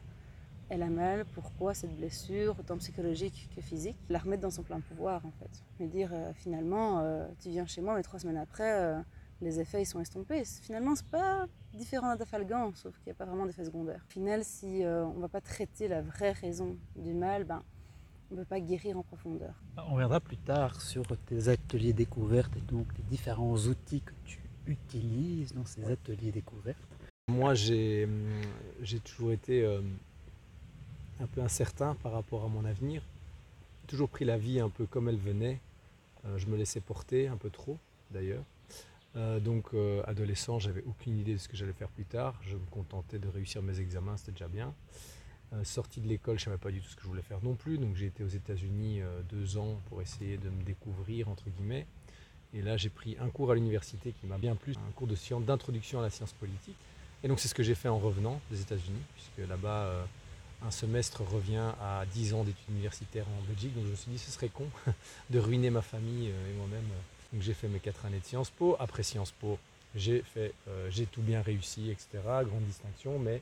elle 0.70 0.84
a 0.84 0.88
mal, 0.88 1.26
pourquoi 1.34 1.74
cette 1.74 1.96
blessure, 1.96 2.56
autant 2.60 2.78
psychologique 2.78 3.50
que 3.56 3.62
physique, 3.62 3.96
la 4.10 4.20
remettre 4.20 4.42
dans 4.42 4.52
son 4.52 4.64
plein 4.64 4.80
pouvoir 4.82 5.26
en 5.26 5.32
fait. 5.40 5.64
Mais 5.80 5.88
dire 5.88 6.10
euh, 6.12 6.32
finalement, 6.36 7.00
euh, 7.00 7.28
tu 7.42 7.50
viens 7.50 7.66
chez 7.66 7.82
moi, 7.82 7.96
mais 7.96 8.04
trois 8.04 8.20
semaines 8.20 8.38
après, 8.38 8.96
les 9.42 9.60
effets 9.60 9.82
ils 9.82 9.86
sont 9.86 10.00
estompés. 10.00 10.44
Finalement, 10.62 10.96
c'est 10.96 11.08
pas 11.08 11.48
différent 11.74 12.08
d'un 12.08 12.16
dafalgan, 12.18 12.74
sauf 12.76 12.94
qu'il 12.98 13.08
n'y 13.08 13.12
a 13.12 13.16
pas 13.16 13.26
vraiment 13.26 13.46
d'effet 13.46 13.66
secondaire. 13.66 14.02
Au 14.08 14.12
final, 14.12 14.44
si 14.44 14.82
on 14.84 15.14
ne 15.14 15.22
va 15.22 15.30
pas 15.30 15.42
traiter 15.42 15.88
la 15.88 16.02
vraie 16.02 16.32
raison 16.32 16.78
du 16.96 17.14
mal, 17.14 17.44
ben, 17.44 17.64
on 18.32 18.36
ne 18.36 18.40
peut 18.42 18.46
pas 18.46 18.60
guérir 18.60 18.98
en 18.98 19.04
profondeur. 19.04 19.54
On 19.78 19.94
reviendra 19.94 20.20
plus 20.20 20.38
tard 20.38 20.82
sur 20.82 21.04
tes 21.26 21.48
ateliers 21.48 21.94
découvertes 21.94 22.56
et 22.58 22.62
donc 22.62 22.88
les 22.98 23.04
différents 23.04 23.56
outils 23.56 24.02
que 24.02 24.14
tu 24.26 24.40
utilises 24.68 25.54
dans 25.54 25.66
ces 25.66 25.84
ateliers 25.92 26.32
découvertes. 26.32 26.78
Moi, 27.30 27.54
j'ai 27.54 28.08
toujours 29.04 29.32
été 29.32 29.64
euh, 29.64 29.82
un 31.20 31.28
peu 31.28 31.42
incertain 31.42 31.96
par 31.96 32.12
rapport 32.12 32.44
à 32.44 32.48
mon 32.48 32.66
avenir. 32.66 33.02
J'ai 33.82 33.88
toujours 33.88 34.10
pris 34.10 34.26
la 34.26 34.38
vie 34.38 34.60
un 34.60 34.70
peu 34.70 34.86
comme 34.86 35.10
elle 35.10 35.18
venait. 35.18 35.60
Euh, 36.26 36.38
je 36.38 36.48
me 36.48 36.58
laissais 36.58 36.82
porter 36.82 37.28
un 37.28 37.38
peu 37.38 37.50
trop, 37.50 37.78
d'ailleurs. 38.12 38.44
Euh, 39.16 39.40
donc, 39.40 39.68
adolescent, 40.06 40.60
j'avais 40.60 40.84
aucune 40.84 41.18
idée 41.18 41.34
de 41.34 41.40
ce 41.40 41.48
que 41.48 41.58
j'allais 41.58 41.74
faire 41.74 41.90
plus 41.90 42.06
tard. 42.06 42.40
Je 42.42 42.56
me 42.56 42.66
contentais 42.72 43.20
de 43.20 43.28
réussir 43.28 43.62
mes 43.62 43.80
examens, 43.80 44.18
c'était 44.18 44.32
déjà 44.32 44.48
bien. 44.48 44.74
Euh, 45.54 45.64
sorti 45.64 46.00
de 46.00 46.08
l'école, 46.08 46.38
je 46.38 46.44
ne 46.44 46.46
savais 46.46 46.58
pas 46.58 46.70
du 46.70 46.80
tout 46.80 46.90
ce 46.90 46.96
que 46.96 47.02
je 47.02 47.08
voulais 47.08 47.24
faire 47.24 47.40
non 47.42 47.56
plus. 47.56 47.78
Donc 47.80 47.96
j'ai 47.96 48.06
été 48.06 48.24
aux 48.24 48.28
États-Unis 48.28 49.02
euh, 49.02 49.22
deux 49.32 49.58
ans 49.58 49.80
pour 49.90 50.02
essayer 50.02 50.38
de 50.38 50.50
me 50.50 50.62
découvrir, 50.64 51.28
entre 51.28 51.50
guillemets. 51.50 51.88
Et 52.54 52.62
là, 52.62 52.78
j'ai 52.78 52.90
pris 52.90 53.18
un 53.20 53.30
cours 53.30 53.52
à 53.52 53.56
l'université 53.56 54.12
qui 54.12 54.28
m'a 54.28 54.38
bien 54.38 54.56
plu, 54.56 54.74
un 54.76 54.92
cours 54.92 55.08
de 55.08 55.16
science, 55.16 55.44
d'introduction 55.44 56.00
à 56.00 56.02
la 56.04 56.10
science 56.10 56.34
politique. 56.34 56.76
Et 57.24 57.28
donc 57.28 57.40
c'est 57.40 57.48
ce 57.48 57.56
que 57.56 57.64
j'ai 57.64 57.76
fait 57.76 57.90
en 57.90 57.98
revenant 57.98 58.40
des 58.50 58.62
États-Unis, 58.62 59.02
puisque 59.16 59.50
là-bas, 59.50 59.84
euh, 59.86 60.04
un 60.66 60.72
semestre 60.72 61.24
revient 61.24 61.74
à 61.82 62.06
10 62.14 62.34
ans 62.36 62.44
d'études 62.44 62.70
universitaires 62.70 63.26
en 63.28 63.48
Belgique. 63.48 63.74
Donc 63.76 63.86
je 63.86 63.92
me 63.92 63.96
suis 63.96 64.12
dit, 64.12 64.20
ce 64.20 64.32
serait 64.32 64.50
con 64.50 64.68
de 65.32 65.40
ruiner 65.40 65.72
ma 65.72 65.82
famille 65.82 66.28
et 66.28 66.54
moi-même. 66.58 66.86
Donc 67.32 67.42
j'ai 67.42 67.54
fait 67.54 67.68
mes 67.68 67.80
quatre 67.80 68.06
années 68.06 68.20
de 68.20 68.26
Sciences 68.26 68.50
Po. 68.50 68.76
Après 68.80 69.04
Sciences 69.04 69.32
Po, 69.32 69.58
j'ai 69.96 70.22
fait, 70.22 70.54
j'ai 70.90 71.06
tout 71.06 71.22
bien 71.22 71.42
réussi, 71.42 71.90
etc. 71.90 72.08
Grande 72.24 72.66
distinction, 72.66 73.20
mais 73.20 73.42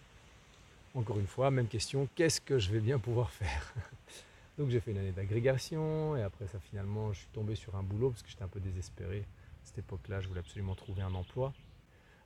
encore 0.94 1.20
une 1.20 1.28
fois, 1.28 1.52
même 1.52 1.68
question, 1.68 2.08
qu'est-ce 2.16 2.42
que 2.42 2.58
je 2.60 2.72
vais 2.72 2.80
bien 2.80 3.00
pouvoir 3.00 3.32
faire? 3.32 3.74
Donc 4.58 4.70
j'ai 4.72 4.80
fait 4.80 4.92
une 4.92 4.98
année 4.98 5.12
d'agrégation 5.12 6.18
et 6.18 6.24
après 6.24 6.48
ça 6.48 6.60
finalement 6.60 7.14
je 7.14 7.20
suis 7.20 7.28
tombé 7.32 7.54
sur 7.54 7.76
un 7.76 7.84
boulot 7.84 8.10
parce 8.10 8.24
que 8.24 8.30
j'étais 8.30 8.44
un 8.44 8.48
peu 8.48 8.60
désespéré. 8.60 9.20
À 9.20 9.66
cette 9.66 9.78
époque-là, 9.78 10.20
je 10.22 10.28
voulais 10.28 10.40
absolument 10.40 10.74
trouver 10.74 11.04
un 11.04 11.14
emploi. 11.14 11.54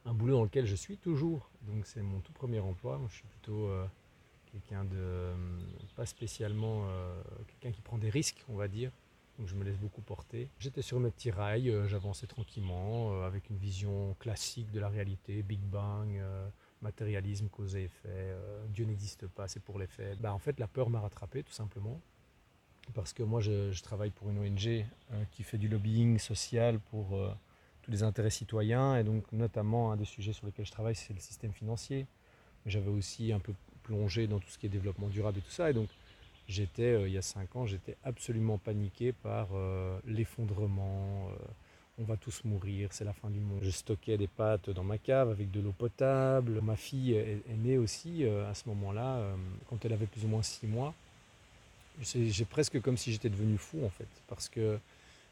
Un 0.05 0.13
boulot 0.13 0.35
dans 0.37 0.43
lequel 0.43 0.65
je 0.65 0.75
suis 0.75 0.97
toujours. 0.97 1.49
Donc 1.63 1.85
c'est 1.85 2.01
mon 2.01 2.19
tout 2.19 2.31
premier 2.31 2.59
emploi. 2.59 3.01
je 3.09 3.15
suis 3.15 3.27
plutôt 3.27 3.65
euh, 3.65 3.85
quelqu'un 4.51 4.85
de 4.85 4.95
euh, 4.95 5.35
pas 5.97 6.05
spécialement 6.05 6.85
euh, 6.85 7.21
quelqu'un 7.47 7.75
qui 7.75 7.81
prend 7.81 7.97
des 7.97 8.09
risques, 8.09 8.43
on 8.47 8.55
va 8.55 8.69
dire. 8.69 8.91
Donc 9.37 9.47
je 9.47 9.55
me 9.55 9.63
laisse 9.63 9.77
beaucoup 9.77 10.01
porter. 10.01 10.49
J'étais 10.59 10.81
sur 10.81 10.99
mes 10.99 11.09
petits 11.09 11.31
rails, 11.31 11.73
j'avançais 11.87 12.27
tranquillement 12.27 13.23
avec 13.23 13.49
une 13.49 13.57
vision 13.57 14.15
classique 14.19 14.71
de 14.71 14.79
la 14.79 14.89
réalité, 14.89 15.41
Big 15.41 15.61
Bang 15.61 16.21
matérialisme, 16.81 17.47
cause 17.49 17.75
et 17.75 17.83
effet, 17.83 18.09
euh, 18.09 18.65
Dieu 18.69 18.85
n'existe 18.85 19.27
pas, 19.27 19.47
c'est 19.47 19.59
pour 19.59 19.79
les 19.79 19.87
faits. 19.87 20.19
Bah, 20.19 20.33
en 20.33 20.39
fait, 20.39 20.59
la 20.59 20.67
peur 20.67 20.89
m'a 20.89 20.99
rattrapé, 20.99 21.43
tout 21.43 21.53
simplement. 21.53 21.99
Parce 22.93 23.13
que 23.13 23.23
moi, 23.23 23.41
je, 23.41 23.79
travaille 23.81 24.09
pour 24.09 24.29
une 24.29 24.39
ONG 24.39 24.67
euh, 24.67 25.23
qui 25.31 25.43
fait 25.43 25.57
du 25.57 25.67
lobbying 25.67 26.17
social 26.17 26.79
pour 26.79 27.15
euh, 27.15 27.31
tous 27.83 27.91
les 27.91 28.03
intérêts 28.03 28.31
citoyens. 28.31 28.97
Et 28.97 29.03
donc, 29.03 29.31
notamment, 29.31 29.91
un 29.91 29.97
des 29.97 30.05
sujets 30.05 30.33
sur 30.33 30.45
lesquels 30.45 30.65
je 30.65 30.71
travaille, 30.71 30.95
c'est 30.95 31.13
le 31.13 31.19
système 31.19 31.53
financier. 31.53 32.07
J'avais 32.65 32.89
aussi 32.89 33.31
un 33.31 33.39
peu 33.39 33.53
plongé 33.83 34.27
dans 34.27 34.39
tout 34.39 34.49
ce 34.49 34.57
qui 34.57 34.65
est 34.65 34.69
développement 34.69 35.07
durable 35.07 35.39
et 35.39 35.41
tout 35.41 35.51
ça. 35.51 35.69
Et 35.69 35.73
donc, 35.73 35.89
j'étais, 36.51 37.01
il 37.07 37.11
y 37.11 37.17
a 37.17 37.21
cinq 37.21 37.55
ans, 37.55 37.65
j'étais 37.65 37.97
absolument 38.03 38.57
paniqué 38.57 39.11
par 39.11 39.47
l'effondrement 40.05 41.31
on 42.01 42.03
va 42.03 42.17
tous 42.17 42.43
mourir, 42.45 42.89
c'est 42.91 43.03
la 43.03 43.13
fin 43.13 43.29
du 43.29 43.39
monde. 43.39 43.59
Je 43.61 43.69
stockais 43.69 44.17
des 44.17 44.27
pâtes 44.27 44.69
dans 44.69 44.83
ma 44.83 44.97
cave 44.97 45.29
avec 45.29 45.51
de 45.51 45.59
l'eau 45.59 45.73
potable. 45.77 46.59
Ma 46.61 46.75
fille 46.75 47.13
est, 47.13 47.43
née 47.63 47.77
aussi 47.77 48.25
euh, 48.25 48.49
à 48.49 48.53
ce 48.53 48.67
moment-là, 48.69 49.17
euh, 49.17 49.35
quand 49.69 49.83
elle 49.85 49.93
avait 49.93 50.07
plus 50.07 50.25
ou 50.25 50.27
moins 50.27 50.41
six 50.41 50.67
mois. 50.67 50.93
J'ai 52.01 52.45
presque 52.45 52.81
comme 52.81 52.97
si 52.97 53.11
j'étais 53.11 53.29
devenu 53.29 53.57
fou 53.57 53.85
en 53.85 53.89
fait, 53.89 54.07
parce 54.27 54.49
que 54.49 54.79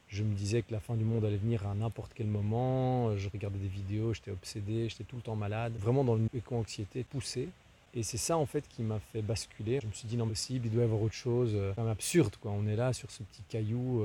je 0.10 0.24
me 0.24 0.36
disais 0.36 0.62
que 0.62 0.72
la 0.72 0.80
fin 0.80 0.96
du 0.96 1.04
monde 1.04 1.26
allait 1.26 1.38
venir 1.38 1.66
à 1.66 1.74
n'importe 1.74 2.12
quel 2.14 2.28
moment. 2.28 3.16
Je 3.18 3.30
regardais 3.30 3.58
des 3.58 3.70
vidéos, 3.70 4.14
j'étais 4.14 4.32
obsédé, 4.32 4.90
j'étais 4.90 5.06
tout 5.06 5.16
le 5.16 5.22
temps 5.22 5.36
malade, 5.36 5.74
vraiment 5.80 6.04
dans 6.04 6.18
une 6.18 6.30
éco-anxiété 6.34 7.04
poussée. 7.04 7.50
Et 7.94 8.04
c'est 8.04 8.18
ça 8.18 8.38
en 8.38 8.46
fait 8.46 8.68
qui 8.68 8.84
m'a 8.84 9.00
fait 9.00 9.22
basculer. 9.22 9.80
Je 9.82 9.88
me 9.88 9.94
suis 9.94 10.08
dit 10.08 10.18
non 10.18 10.28
possible, 10.28 10.68
il 10.68 10.72
doit 10.72 10.82
y 10.82 10.86
avoir 10.86 11.02
autre 11.02 11.16
chose. 11.16 11.58
C'est 11.76 11.82
absurde 11.82 12.36
quoi. 12.38 12.52
On 12.52 12.68
est 12.68 12.76
là 12.76 12.94
sur 12.94 13.12
ce 13.12 13.24
petit 13.24 13.44
caillou 13.44 14.04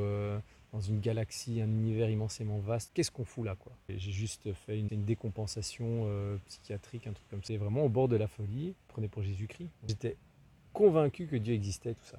dans 0.74 0.80
une 0.80 0.98
galaxie, 0.98 1.60
un 1.60 1.68
univers 1.68 2.10
immensément 2.10 2.58
vaste. 2.58 2.90
Qu'est-ce 2.94 3.12
qu'on 3.12 3.24
fout 3.24 3.46
là 3.46 3.54
quoi? 3.54 3.72
J'ai 3.88 4.10
juste 4.10 4.52
fait 4.52 4.80
une, 4.80 5.04
décompensation 5.04 5.86
euh, 6.06 6.36
psychiatrique, 6.48 7.06
un 7.06 7.12
truc 7.12 7.28
comme 7.30 7.44
ça. 7.44 7.56
Vraiment 7.56 7.84
au 7.84 7.88
bord 7.88 8.08
de 8.08 8.16
la 8.16 8.26
folie. 8.26 8.74
Prenez 8.88 9.06
pour 9.06 9.22
Jésus-Christ. 9.22 9.68
J'étais 9.86 10.16
convaincu 10.72 11.28
que 11.28 11.36
Dieu 11.36 11.54
existait, 11.54 11.94
tout 11.94 12.04
ça. 12.04 12.18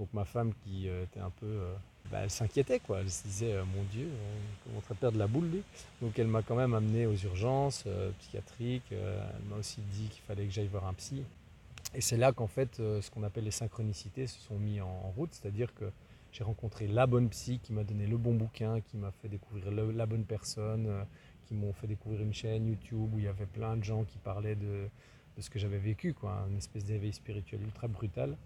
Donc 0.00 0.08
ma 0.12 0.24
femme 0.24 0.52
qui 0.64 0.88
euh, 0.88 1.04
était 1.04 1.20
un 1.20 1.30
peu, 1.30 1.46
euh, 1.46 1.72
bah, 2.10 2.18
elle 2.24 2.30
s'inquiétait 2.30 2.80
quoi. 2.80 3.00
Elle 3.00 3.10
se 3.10 3.22
disait 3.22 3.54
mon 3.76 3.84
Dieu, 3.92 4.08
on 4.08 4.68
commence 4.70 4.90
à 4.90 4.94
perdre 4.94 5.18
la 5.18 5.28
boule 5.28 5.48
lui. 5.48 5.62
Donc 6.02 6.18
elle 6.18 6.26
m'a 6.26 6.42
quand 6.42 6.56
même 6.56 6.74
amené 6.74 7.06
aux 7.06 7.14
urgences 7.14 7.84
psychiatriques. 8.18 8.90
elle 8.90 9.48
m'a 9.48 9.56
aussi 9.56 9.80
dit 9.92 10.08
qu'il 10.08 10.22
fallait 10.22 10.46
que 10.46 10.52
j'aille 10.52 10.66
voir 10.66 10.86
un 10.86 10.94
psy. 10.94 11.22
Et 11.94 12.00
c'est 12.00 12.16
là 12.16 12.32
qu'en 12.32 12.48
fait, 12.48 12.76
ce 12.76 13.08
qu'on 13.10 13.22
appelle 13.22 13.44
les 13.44 13.52
synchronicités 13.52 14.26
se 14.26 14.40
sont 14.40 14.58
mis 14.58 14.80
en 14.80 15.12
route, 15.16 15.30
c'est-à-dire 15.32 15.72
que 15.74 15.86
j'ai 16.32 16.44
rencontré 16.44 16.86
la 16.86 17.06
bonne 17.06 17.28
psy 17.28 17.58
qui 17.62 17.72
m'a 17.72 17.84
donné 17.84 18.06
le 18.06 18.16
bon 18.16 18.34
bouquin, 18.34 18.80
qui 18.80 18.96
m'a 18.96 19.10
fait 19.10 19.28
découvrir 19.28 19.70
la 19.70 20.06
bonne 20.06 20.24
personne, 20.24 20.86
euh, 20.86 21.02
qui 21.46 21.54
m'ont 21.54 21.72
fait 21.72 21.86
découvrir 21.86 22.22
une 22.22 22.34
chaîne 22.34 22.66
YouTube 22.66 23.14
où 23.14 23.18
il 23.18 23.24
y 23.24 23.28
avait 23.28 23.46
plein 23.46 23.76
de 23.76 23.82
gens 23.82 24.04
qui 24.04 24.18
parlaient 24.18 24.54
de, 24.54 24.88
ce 25.38 25.50
que 25.50 25.58
j'avais 25.58 25.78
vécu, 25.78 26.12
quoi, 26.14 26.46
une 26.48 26.58
espèce 26.58 26.84
d'éveil 26.84 27.12
spirituel 27.12 27.62
ultra 27.62 27.88
brutal, 27.88 28.36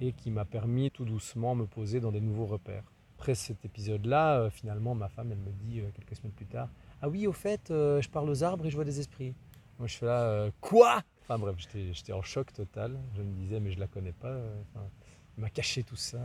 et 0.00 0.12
qui 0.12 0.30
m'a 0.30 0.44
permis 0.44 0.90
tout 0.90 1.04
doucement 1.04 1.54
me 1.54 1.66
poser 1.66 2.00
dans 2.00 2.12
des 2.12 2.20
nouveaux 2.20 2.46
repères. 2.46 2.84
Après 3.18 3.34
cet 3.34 3.64
épisode-là, 3.64 4.40
euh, 4.40 4.50
finalement, 4.50 4.94
ma 4.94 5.08
femme, 5.08 5.32
elle 5.32 5.38
me 5.38 5.52
dit 5.52 5.80
euh, 5.80 5.90
quelques 5.94 6.16
semaines 6.16 6.32
plus 6.32 6.46
tard, 6.46 6.68
ah 7.02 7.08
oui, 7.08 7.26
au 7.26 7.32
fait, 7.32 7.62
je 7.68 8.08
parle 8.08 8.30
aux 8.30 8.42
arbres 8.42 8.66
et 8.66 8.70
je 8.70 8.76
vois 8.76 8.84
des 8.84 8.98
esprits. 8.98 9.34
Moi, 9.78 9.88
je 9.88 9.96
fais 9.96 10.06
là, 10.06 10.48
quoi? 10.60 11.02
Enfin 11.22 11.38
bref, 11.38 11.56
j'étais 11.58 12.12
en 12.12 12.22
choc 12.22 12.52
total. 12.52 12.96
Je 13.16 13.22
me 13.22 13.32
disais, 13.34 13.60
mais 13.60 13.70
je 13.72 13.78
la 13.78 13.86
connais 13.86 14.12
pas 14.12 14.34
m'a 15.38 15.50
caché 15.50 15.82
tout 15.82 15.96
ça. 15.96 16.18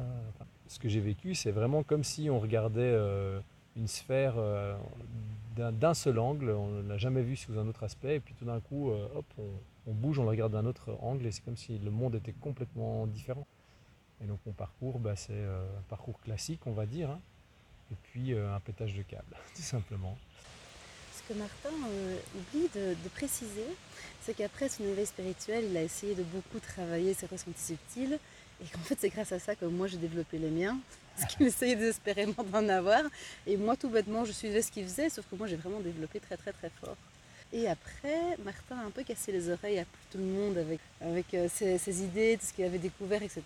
ce 0.68 0.80
que 0.80 0.90
j'ai 0.90 1.00
vécu, 1.00 1.36
c'est 1.36 1.52
vraiment 1.52 1.84
comme 1.84 2.04
si 2.04 2.30
on 2.30 2.40
regardait 2.40 2.82
euh, 2.82 3.40
une 3.76 3.88
sphère 3.88 4.36
euh, 4.38 4.78
d'un 5.56 5.94
seul 5.94 6.20
angle, 6.20 6.52
on 6.52 6.70
ne 6.70 6.88
l'a 6.88 6.98
jamais 6.98 7.22
vu 7.22 7.36
sous 7.36 7.58
un 7.58 7.68
autre 7.68 7.84
aspect, 7.84 8.18
et 8.18 8.20
puis 8.20 8.34
tout 8.36 8.46
d'un 8.46 8.60
coup, 8.60 8.92
euh, 8.92 9.08
hop, 9.16 9.26
on, 9.88 9.94
bouge, 9.94 10.20
on 10.20 10.24
le 10.24 10.30
regarde 10.30 10.52
d'un 10.54 10.66
autre 10.66 10.96
angle, 11.02 11.26
et 11.26 11.32
c'est 11.32 11.44
comme 11.44 11.58
si 11.58 11.80
le 11.80 11.92
monde 11.92 12.16
était 12.16 12.34
complètement 12.34 13.08
différent. 13.08 13.48
Et 14.22 14.26
donc 14.26 14.40
mon 14.46 14.52
parcours, 14.54 15.00
bah, 15.00 15.16
c'est 15.16 15.44
un 15.44 15.82
parcours 15.88 16.20
classique, 16.20 16.62
on 16.66 16.74
va 16.74 16.86
dire, 16.86 17.10
hein. 17.10 17.22
et 17.92 17.96
puis 18.04 18.38
un 18.38 18.60
pétage 18.60 18.94
de 18.96 19.02
câble, 19.02 19.36
tout 19.56 19.62
simplement. 19.62 20.18
Ce 21.16 21.34
que 21.34 21.38
Martin 21.38 21.70
oublie 22.36 22.68
de, 22.76 22.96
de 23.02 23.10
préciser, 23.16 23.66
c'est 24.22 24.34
qu'après 24.34 24.68
son 24.68 24.84
éveil 24.84 25.06
spirituel, 25.06 25.66
il 25.70 25.78
a 25.78 25.84
essayé 25.84 26.16
de 26.16 26.24
beaucoup 26.24 26.60
travailler 26.60 27.14
ses 27.14 27.28
ressentis 27.28 27.62
subtils, 27.62 28.20
et 28.62 28.68
qu'en 28.68 28.80
fait, 28.80 28.98
c'est 29.00 29.10
grâce 29.10 29.32
à 29.32 29.40
ça 29.40 29.56
que 29.56 29.66
moi, 29.66 29.88
j'ai 29.88 29.98
développé 29.98 30.38
les 30.38 30.50
miens. 30.50 30.78
Parce 31.16 31.36
qu'il 31.36 31.48
essayait 31.48 31.76
désespérément 31.76 32.44
d'en 32.44 32.68
avoir. 32.70 33.04
Et 33.46 33.58
moi, 33.58 33.76
tout 33.76 33.90
bêtement, 33.90 34.26
je 34.26 34.32
suivais 34.32 34.62
ce 34.62 34.72
qu'il 34.72 34.84
faisait, 34.84 35.10
sauf 35.10 35.26
que 35.30 35.36
moi, 35.36 35.48
j'ai 35.48 35.56
vraiment 35.56 35.80
développé 35.80 36.20
très, 36.20 36.38
très, 36.38 36.54
très 36.54 36.70
fort. 36.70 36.96
Et 37.52 37.68
après, 37.68 38.38
Martin 38.44 38.78
a 38.78 38.86
un 38.86 38.92
peu 38.92 39.04
cassé 39.04 39.32
les 39.32 39.50
oreilles 39.50 39.80
à 39.80 39.86
tout 40.12 40.20
le 40.20 40.24
monde 40.24 40.58
avec, 40.58 40.80
avec 41.02 41.34
euh, 41.34 41.48
ses, 41.50 42.04
idées, 42.04 42.38
tout 42.40 42.46
ce 42.46 42.54
qu'il 42.54 42.64
avait 42.64 42.78
découvert, 42.78 43.24
etc. 43.24 43.42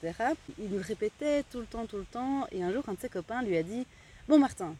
Il 0.59 0.69
nous 0.69 0.81
répétait 0.81 1.43
tout 1.43 1.59
le 1.59 1.65
temps, 1.65 1.85
tout 1.85 1.97
le 1.97 2.05
temps. 2.05 2.45
Et 2.51 2.61
un 2.61 2.73
jour, 2.73 2.83
un 2.87 2.93
de 2.93 2.99
ses 2.99 3.09
copains 3.09 3.41
lui 3.43 3.55
a 3.55 3.63
dit 3.63 3.85
Bon, 4.27 4.37
Martin, 4.37 4.75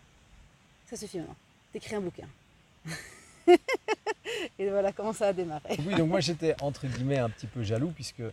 ça 0.89 0.97
suffit 0.97 1.19
maintenant, 1.19 1.35
t'écris 1.71 1.95
un 1.95 2.01
bouquin. 2.01 2.27
et 4.59 4.69
voilà 4.69 4.91
comment 4.91 5.13
ça 5.13 5.27
a 5.27 5.33
démarré. 5.33 5.77
Oui, 5.85 5.95
donc 5.95 6.09
moi 6.09 6.19
j'étais 6.19 6.55
entre 6.61 6.85
guillemets 6.87 7.17
un 7.17 7.29
petit 7.29 7.47
peu 7.47 7.63
jaloux 7.63 7.91
puisque 7.95 8.23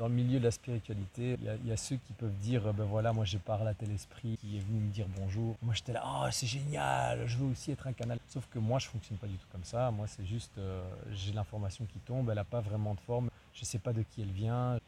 dans 0.00 0.08
le 0.08 0.14
milieu 0.14 0.38
de 0.38 0.44
la 0.44 0.50
spiritualité, 0.50 1.36
il 1.38 1.68
y, 1.68 1.72
a 1.72 1.76
ceux 1.76 1.96
qui 1.96 2.14
peuvent 2.14 2.34
dire 2.40 2.72
ben 2.72 2.84
voilà, 2.84 3.12
moi 3.12 3.26
j'ai 3.26 3.36
parlé 3.36 3.68
à 3.68 3.74
tel 3.74 3.90
esprit 3.90 4.38
qui 4.40 4.56
est 4.56 4.60
venu 4.60 4.80
me 4.80 4.90
dire 4.90 5.04
bonjour. 5.14 5.56
Moi 5.60 5.74
j'étais 5.74 5.92
là, 5.92 6.02
oh 6.06 6.26
c'est 6.30 6.46
génial, 6.46 7.26
je 7.26 7.36
veux 7.36 7.50
aussi 7.50 7.70
être 7.70 7.86
un 7.86 7.92
canal. 7.92 8.18
Sauf 8.26 8.48
que 8.50 8.58
moi 8.58 8.78
je 8.78 8.86
fonctionne 8.86 9.18
pas 9.18 9.26
du 9.26 9.34
tout 9.34 9.46
comme 9.52 9.62
ça. 9.62 9.90
Moi 9.90 10.06
c'est 10.06 10.24
juste, 10.24 10.56
euh, 10.56 10.82
j'ai 11.12 11.34
l'information 11.34 11.84
qui 11.84 11.98
tombe, 11.98 12.30
elle 12.30 12.36
n'a 12.36 12.44
pas 12.44 12.62
vraiment 12.62 12.94
de 12.94 13.00
forme, 13.00 13.28
je 13.52 13.66
sais 13.66 13.78
pas 13.78 13.92
de 13.92 14.00
qui 14.00 14.22
elle 14.22 14.32
vient. 14.32 14.78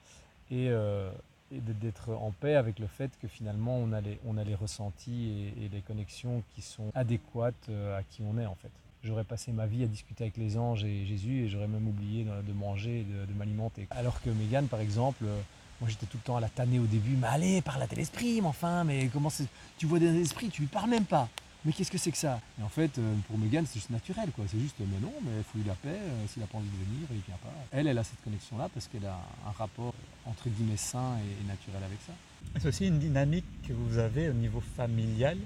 Et, 0.51 0.71
euh, 0.71 1.11
d'être 1.51 2.15
en 2.15 2.31
paix 2.31 2.55
avec 2.55 2.79
le 2.79 2.87
fait 2.87 3.11
que 3.21 3.29
finalement 3.29 3.77
on 3.77 3.93
a 3.93 4.01
les, 4.01 4.55
ressentis 4.55 5.53
et, 5.59 5.65
et 5.67 5.69
les 5.69 5.83
connexions 5.83 6.43
qui 6.55 6.63
sont 6.63 6.91
adéquates 6.95 7.69
euh, 7.69 7.99
à 7.99 8.03
qui 8.03 8.23
on 8.23 8.39
est 8.39 8.47
en 8.47 8.55
fait 8.55 8.71
j'aurais 9.05 9.25
passé 9.25 9.53
ma 9.53 9.67
vie 9.67 9.85
à 9.85 9.87
discuter 9.87 10.25
avec 10.25 10.37
les 10.37 10.57
anges 10.57 10.85
et 10.85 11.05
Jésus 11.07 11.45
et 11.45 11.49
j'aurais 11.49 11.69
même 11.69 11.89
oublié 11.89 12.25
de, 12.25 12.53
manger 12.53 13.05
de, 13.29 13.35
m'alimenter. 13.35 13.87
Alors 13.91 14.21
que 14.23 14.31
Megan, 14.31 14.67
par 14.69 14.81
exemple, 14.81 15.25
euh, 15.25 15.41
moi 15.81 15.91
j'étais 15.91 16.07
tout 16.07 16.19
le 16.19 16.23
temps 16.23 16.37
à 16.37 16.41
la 16.41 16.49
tanner 16.49 16.79
au 16.79 16.87
début, 16.87 17.17
mais 17.17 17.27
allez, 17.27 17.63
parle 17.63 17.83
à 17.83 17.87
tel 17.87 17.99
esprit, 17.99 18.41
mais 18.41 18.49
enfin, 18.49 18.85
mais 18.85 19.09
comment 19.13 19.31
tu 19.79 19.87
vois 19.87 19.99
des 19.99 20.21
esprits, 20.21 20.49
tu 20.49 20.63
lui 20.63 20.69
parles 20.69 20.91
même 20.91 21.05
pas. 21.05 21.29
Mais 21.65 21.73
qu'est-ce 21.73 21.93
que 21.93 21.99
c'est 21.99 22.11
que 22.11 22.19
ça? 22.19 22.41
Et 22.59 22.63
en 22.65 22.69
fait, 22.69 22.99
euh, 22.99 23.15
pour 23.29 23.39
Megan, 23.39 23.65
c'est 23.67 23.75
juste 23.75 23.91
naturel, 23.91 24.31
quoi. 24.35 24.45
C'est 24.49 24.59
juste, 24.59 24.75
mais 24.81 24.99
non, 25.01 25.13
mais 25.23 25.31
il 25.39 25.45
faut 25.45 25.59
lui 25.59 25.65
la 25.65 25.75
paix, 25.75 25.91
euh, 25.91 26.27
s'il 26.27 26.43
n'a 26.43 26.49
pas 26.49 26.59
envie 26.59 26.69
de 26.69 26.85
venir, 26.85 27.07
il 27.13 27.21
vient 27.21 27.37
pas. 27.37 27.53
Elle, 27.71 27.87
elle 27.87 27.99
a 27.99 28.03
cette 28.03 28.21
connexion-là 28.25 28.69
parce 28.75 28.89
qu'elle 28.89 29.07
a 29.07 29.21
un 29.47 29.53
rapport, 29.53 29.95
entre 30.27 30.49
guillemets, 30.49 30.77
sain 30.77 31.19
et, 31.19 31.47
naturel 31.47 31.85
avec 31.85 32.01
ça. 32.05 32.13
C'est 32.61 32.67
aussi 32.67 32.89
une 32.89 32.99
dynamique 32.99 33.45
que 33.67 33.73
vous 33.73 33.99
avez 33.99 34.29
au 34.29 34.33
niveau 34.33 34.61
familial, 34.61 35.39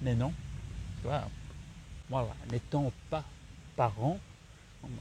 mais 0.00 0.14
non. 0.14 0.32
Moi, 2.10 2.28
n'étant 2.52 2.92
pas 3.10 3.24
parent, 3.76 4.18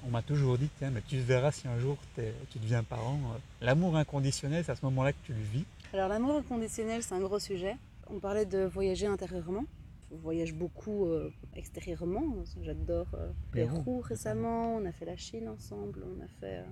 on, 0.05 0.10
m'a 0.10 0.22
toujours 0.22 0.57
dit, 0.57 0.69
tiens, 0.77 0.91
mais 0.91 1.01
tu 1.01 1.17
verras 1.17 1.51
si 1.51 1.67
un 1.67 1.77
jour 1.77 1.98
tu 2.15 2.60
deviens 2.60 2.83
parent. 2.83 3.17
Euh, 3.17 3.38
l'amour 3.62 3.98
inconditionnel, 3.98 4.63
c'est 4.63 4.72
à 4.72 4.75
ce 4.75 4.86
moment-là 4.86 5.12
que 5.12 5.17
tu 5.25 5.33
le 5.33 5.41
vis. 5.41 5.65
Alors 5.93 6.07
l'amour 6.07 6.38
inconditionnel, 6.38 7.03
c'est 7.03 7.13
un 7.13 7.19
gros 7.19 7.39
sujet. 7.39 7.75
On 8.10 8.19
parlait 8.19 8.45
de 8.45 8.63
voyager 8.63 9.07
intérieurement. 9.07 9.65
On 10.12 10.17
voyage 10.17 10.53
beaucoup 10.53 11.05
euh, 11.05 11.33
extérieurement. 11.55 12.24
J'adore 12.62 13.07
euh, 13.15 13.31
Pérou 13.51 14.00
récemment. 14.01 14.75
On 14.75 14.86
a 14.86 14.91
fait 14.91 15.05
la 15.05 15.17
Chine 15.17 15.50
ensemble. 15.50 16.03
On 16.05 16.24
a 16.24 16.27
fait 16.39 16.63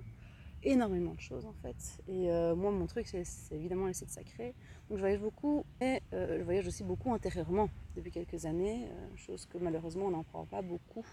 énormément 0.64 1.14
de 1.14 1.20
choses 1.20 1.44
en 1.44 1.54
fait. 1.62 2.02
Et 2.08 2.30
euh, 2.30 2.54
moi, 2.54 2.70
mon 2.70 2.86
truc, 2.86 3.06
c'est 3.06 3.24
évidemment 3.54 3.86
les 3.86 3.94
sites 3.94 4.10
sacrés. 4.10 4.54
Donc 4.88 4.98
je 4.98 5.00
voyage 5.02 5.20
beaucoup 5.20 5.64
et 5.80 6.00
euh, 6.12 6.38
je 6.38 6.44
voyage 6.44 6.66
aussi 6.66 6.84
beaucoup 6.84 7.12
intérieurement 7.12 7.68
depuis 7.96 8.10
quelques 8.10 8.46
années, 8.46 8.86
euh, 8.86 9.16
chose 9.16 9.46
que 9.52 9.58
malheureusement 9.58 10.06
on 10.06 10.10
n'en 10.10 10.22
prend 10.22 10.44
pas 10.44 10.62
beaucoup 10.62 11.04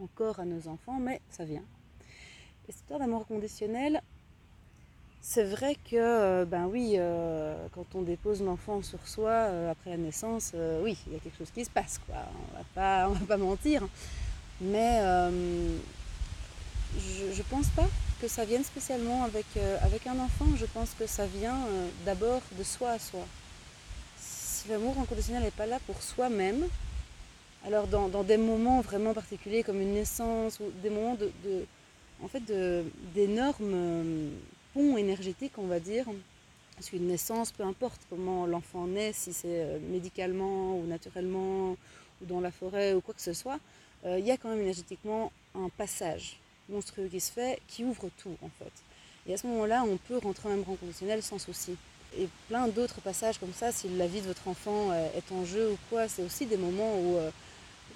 encore 0.00 0.40
à 0.40 0.44
nos 0.44 0.68
enfants, 0.68 0.98
mais 0.98 1.20
ça 1.30 1.44
vient. 1.44 1.64
Et 2.68 2.72
cette 2.72 2.82
histoire 2.82 3.00
d'amour 3.00 3.26
conditionnel, 3.26 4.02
c'est 5.20 5.44
vrai 5.44 5.76
que, 5.88 6.44
ben 6.44 6.66
oui, 6.66 6.96
quand 7.72 7.94
on 7.94 8.02
dépose 8.02 8.42
l'enfant 8.42 8.82
sur 8.82 9.06
soi 9.06 9.68
après 9.70 9.90
la 9.90 9.96
naissance, 9.96 10.52
oui, 10.82 10.98
il 11.06 11.12
y 11.12 11.16
a 11.16 11.20
quelque 11.20 11.38
chose 11.38 11.50
qui 11.52 11.64
se 11.64 11.70
passe, 11.70 12.00
quoi. 12.04 12.16
On 12.76 12.80
va 12.80 13.08
va 13.08 13.26
pas 13.26 13.36
mentir. 13.36 13.86
Mais 14.60 15.00
je, 16.98 17.32
je 17.32 17.42
pense 17.42 17.68
pas 17.68 17.88
que 18.20 18.28
ça 18.28 18.44
vienne 18.44 18.64
spécialement 18.64 19.24
avec, 19.24 19.46
euh, 19.56 19.76
un 20.06 20.18
enfant, 20.20 20.46
je 20.56 20.66
pense 20.66 20.90
que 20.98 21.06
ça 21.06 21.26
vient 21.26 21.56
euh, 21.66 21.88
d'abord 22.04 22.42
de 22.56 22.62
soi 22.62 22.90
à 22.90 22.98
soi. 22.98 23.26
L'amour 24.68 24.96
inconditionnel 24.98 25.42
n'est 25.42 25.50
pas 25.50 25.66
là 25.66 25.78
pour 25.86 26.02
soi-même, 26.02 26.68
alors 27.64 27.86
dans, 27.86 28.22
des 28.22 28.36
moments 28.36 28.80
vraiment 28.80 29.12
particuliers 29.12 29.62
comme 29.62 29.80
une 29.80 29.94
naissance 29.94 30.60
ou 30.60 30.64
des 30.82 30.90
moments 30.90 31.16
de, 31.16 31.30
en 32.22 32.28
fait 32.28 32.42
d'énormes 33.14 33.72
euh, 33.74 34.28
ponts 34.74 34.96
énergétiques, 34.96 35.58
on 35.58 35.66
va 35.66 35.80
dire, 35.80 36.06
parce 36.76 36.90
qu'une 36.90 37.08
naissance, 37.08 37.52
peu 37.52 37.64
importe 37.64 38.00
comment 38.08 38.46
l'enfant 38.46 38.86
naît, 38.86 39.12
si 39.12 39.32
c'est 39.32 39.80
médicalement 39.90 40.76
ou 40.76 40.86
naturellement 40.86 41.72
ou 42.20 42.26
dans 42.26 42.40
la 42.40 42.50
forêt 42.50 42.94
ou 42.94 43.00
quoi 43.00 43.14
que 43.14 43.22
ce 43.22 43.32
soit, 43.32 43.58
il 44.04 44.24
y 44.24 44.30
a 44.30 44.36
quand 44.36 44.48
même 44.48 44.60
énergétiquement 44.60 45.30
un 45.54 45.68
passage 45.68 46.38
monstrueux 46.68 47.08
qui 47.08 47.20
se 47.20 47.30
fait, 47.30 47.60
qui 47.68 47.84
ouvre 47.84 48.08
tout 48.18 48.36
en 48.42 48.50
fait. 48.58 48.72
Et 49.26 49.34
à 49.34 49.36
ce 49.36 49.46
moment-là, 49.46 49.84
on 49.86 49.96
peut 49.96 50.18
rentrer 50.18 50.48
en 50.48 50.52
même 50.52 50.64
rang 50.64 50.76
conditionnel 50.76 51.22
sans 51.22 51.38
souci. 51.38 51.76
Et 52.18 52.28
plein 52.48 52.68
d'autres 52.68 53.00
passages 53.00 53.38
comme 53.38 53.52
ça, 53.54 53.72
si 53.72 53.88
la 53.88 54.06
vie 54.06 54.20
de 54.20 54.26
votre 54.26 54.46
enfant 54.48 54.90
euh, 54.90 55.08
est 55.16 55.32
en 55.32 55.44
jeu 55.44 55.70
ou 55.70 55.78
quoi, 55.88 56.08
c'est 56.08 56.22
aussi 56.22 56.46
des 56.46 56.56
moments 56.58 56.98
où 56.98 57.16
euh, 57.16 57.30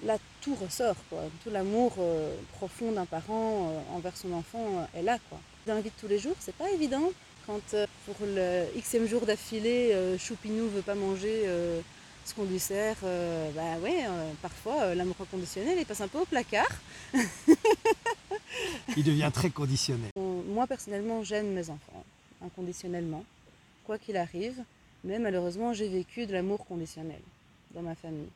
là 0.05 0.17
tout 0.41 0.55
ressort, 0.55 0.95
quoi. 1.09 1.19
Tout 1.43 1.51
l'amour 1.51 1.93
euh, 1.99 2.33
profond 2.53 2.91
d'un 2.91 3.05
parent 3.05 3.83
envers 3.93 4.17
son 4.17 4.33
enfant 4.33 4.87
est 4.95 5.03
là, 5.03 5.17
quoi. 5.29 5.39
Dans 5.67 5.75
la 5.75 5.81
vie 5.81 5.89
de 5.89 5.99
tous 5.99 6.07
les 6.07 6.17
jours, 6.17 6.35
c'est 6.39 6.55
pas 6.55 6.69
évident. 6.71 7.11
Quand 7.45 7.61
pour 8.05 8.15
le 8.25 8.65
xème 8.81 9.07
jour 9.07 9.25
d'affilée, 9.25 9.95
Choupinou 10.19 10.67
veut 10.67 10.81
pas 10.81 10.95
manger 10.95 11.45
ce 12.25 12.33
qu'on 12.33 12.43
lui 12.43 12.59
sert, 12.59 12.97
bah 13.55 13.77
ouais, 13.81 14.03
parfois 14.41 14.93
l'amour 14.95 15.15
conditionnel, 15.31 15.77
il 15.79 15.85
passe 15.85 16.01
un 16.01 16.09
peu 16.09 16.19
au 16.19 16.25
placard. 16.25 16.67
il 18.97 19.03
devient 19.05 19.31
très 19.33 19.49
conditionnel. 19.49 20.11
Moi 20.17 20.67
personnellement, 20.67 21.23
j'aime 21.23 21.53
mes 21.53 21.69
enfants 21.69 22.03
inconditionnellement, 22.43 23.23
quoi 23.87 23.97
qu'il 23.97 24.17
arrive. 24.17 24.61
Mais 25.03 25.17
malheureusement, 25.17 25.73
j'ai 25.73 25.87
vécu 25.87 26.27
de 26.27 26.33
l'amour 26.33 26.65
conditionnel 26.65 27.21
dans 27.73 27.81
ma 27.81 27.95
famille. 27.95 28.29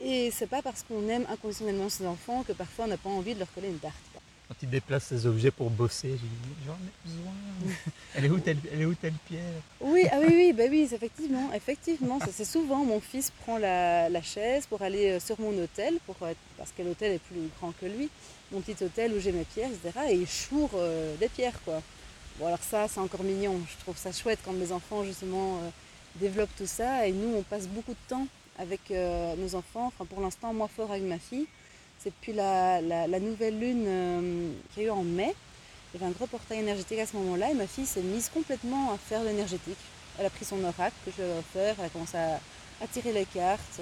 Et 0.00 0.30
c'est 0.32 0.48
pas 0.48 0.62
parce 0.62 0.82
qu'on 0.82 1.08
aime 1.08 1.24
inconditionnellement 1.30 1.88
ses 1.88 2.06
enfants 2.06 2.42
que 2.42 2.52
parfois 2.52 2.86
on 2.86 2.88
n'a 2.88 2.96
pas 2.96 3.10
envie 3.10 3.34
de 3.34 3.38
leur 3.38 3.52
coller 3.52 3.68
une 3.68 3.78
tarte. 3.78 3.94
Quand 4.48 4.56
il 4.62 4.70
déplace 4.70 5.04
ses 5.04 5.26
objets 5.26 5.52
pour 5.52 5.70
bosser, 5.70 6.08
je 6.08 6.14
dis 6.14 6.66
j'en 6.66 6.72
ai 6.72 7.08
besoin. 7.08 7.76
elle, 8.16 8.24
est 8.24 8.30
où 8.30 8.40
telle, 8.40 8.56
elle 8.72 8.80
est 8.80 8.84
où 8.84 8.94
telle 8.94 9.12
pierre? 9.28 9.62
Oui, 9.80 10.02
ah 10.10 10.16
oui, 10.18 10.26
oui, 10.30 10.52
bah 10.52 10.64
oui, 10.68 10.88
effectivement, 10.90 11.52
effectivement. 11.54 12.18
C'est 12.32 12.44
souvent 12.44 12.84
mon 12.84 12.98
fils 12.98 13.30
prend 13.42 13.58
la, 13.58 14.22
chaise 14.22 14.66
pour 14.66 14.82
aller 14.82 15.10
euh, 15.10 15.20
sur 15.20 15.38
mon 15.40 15.56
hôtel, 15.56 15.98
pour, 16.04 16.16
parce 16.16 16.72
que 16.76 16.82
l'hôtel 16.82 17.12
est 17.12 17.22
plus 17.22 17.48
grand 17.58 17.72
que 17.80 17.86
lui, 17.86 18.08
mon 18.50 18.60
petit 18.60 18.82
hôtel 18.82 19.12
où 19.12 19.20
j'ai 19.20 19.30
mes 19.30 19.44
pierres, 19.44 19.70
etc. 19.70 20.06
Et 20.08 20.14
il 20.14 20.26
choure 20.26 20.70
euh, 20.74 21.14
des 21.18 21.28
pierres, 21.28 21.60
quoi. 21.64 21.80
Bon, 22.40 22.46
alors 22.46 22.62
ça, 22.62 22.88
c'est 22.88 23.00
encore 23.00 23.22
mignon. 23.22 23.60
Je 23.68 23.76
trouve 23.84 23.96
ça 23.96 24.12
chouette 24.12 24.38
quand 24.44 24.52
mes 24.52 24.72
enfants, 24.72 25.04
justement, 25.04 25.58
euh, 25.58 25.68
développent 26.16 26.56
tout 26.56 26.66
ça. 26.66 27.06
Et 27.06 27.12
nous, 27.12 27.36
on 27.36 27.42
passe 27.42 27.68
beaucoup 27.68 27.92
de 27.92 28.08
temps 28.08 28.26
avec 28.58 28.80
nos 28.90 29.54
enfants. 29.54 29.86
Enfin, 29.88 30.06
pour 30.06 30.20
l'instant, 30.20 30.52
moi, 30.52 30.68
fort 30.74 30.90
avec 30.90 31.04
ma 31.04 31.18
fille. 31.18 31.46
C'est 32.02 32.08
depuis 32.08 32.32
la, 32.32 32.80
nouvelle 33.20 33.58
lune 33.60 33.84
euh, 33.86 34.52
qu'il 34.72 34.84
y 34.84 34.86
a 34.86 34.88
eu 34.88 34.90
en 34.90 35.02
mai. 35.02 35.34
Il 35.92 36.00
y 36.00 36.02
avait 36.02 36.10
un 36.10 36.14
gros 36.14 36.26
portail 36.26 36.60
énergétique 36.60 36.98
à 36.98 37.04
ce 37.04 37.14
moment-là 37.18 37.50
et 37.50 37.54
ma 37.54 37.66
fille 37.66 37.84
s'est 37.84 38.00
mise 38.00 38.30
complètement 38.30 38.92
à 38.94 38.96
faire 38.96 39.22
l'énergétique. 39.22 39.76
Elle 40.18 40.24
a 40.24 40.30
pris 40.30 40.46
son 40.46 40.64
oracle 40.64 40.96
que 41.04 41.10
je 41.10 41.22
lui 41.22 41.28
ai 41.28 41.38
offert, 41.38 41.74
elle 41.78 41.84
a 41.84 41.88
commencé 41.90 42.16
à, 42.16 42.40
tirer 42.90 43.12
les 43.12 43.26
cartes. 43.26 43.80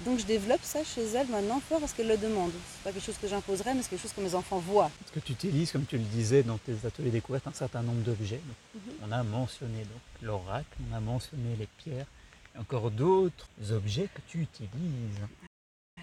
Euh. 0.00 0.04
Donc 0.04 0.18
je 0.18 0.26
développe 0.26 0.62
ça 0.62 0.84
chez 0.84 1.04
elle 1.14 1.28
maintenant 1.28 1.60
fort 1.60 1.80
parce 1.80 1.92
qu'elle 1.92 2.08
le 2.08 2.16
demande. 2.16 2.50
C'est 2.52 2.84
pas 2.84 2.92
quelque 2.92 3.04
chose 3.04 3.18
que 3.20 3.28
j'imposerais, 3.28 3.74
mais 3.74 3.82
c'est 3.82 3.90
quelque 3.90 4.02
chose 4.02 4.12
que 4.12 4.20
mes 4.20 4.34
enfants 4.34 4.58
voient. 4.58 4.90
Parce 5.00 5.12
que 5.12 5.20
tu 5.20 5.32
utilises, 5.32 5.72
comme 5.72 5.86
tu 5.86 5.96
le 5.96 6.04
disais 6.04 6.42
dans 6.42 6.58
tes 6.58 6.74
ateliers 6.86 7.10
découvertes, 7.10 7.46
un 7.46 7.52
certain 7.52 7.82
nombre 7.82 8.02
d'objets? 8.02 8.40
Mhm. 8.74 8.80
On 9.06 9.12
a 9.12 9.22
mentionné 9.22 9.84
l'oracle, 10.22 10.76
on 10.90 10.96
a 10.96 11.00
mentionné 11.00 11.56
les 11.58 11.68
pierres, 11.78 12.06
et 12.54 12.58
encore 12.58 12.90
d'autres 12.90 13.48
objets 13.70 14.08
que 14.14 14.20
tu 14.26 14.40
utilises. 14.40 15.20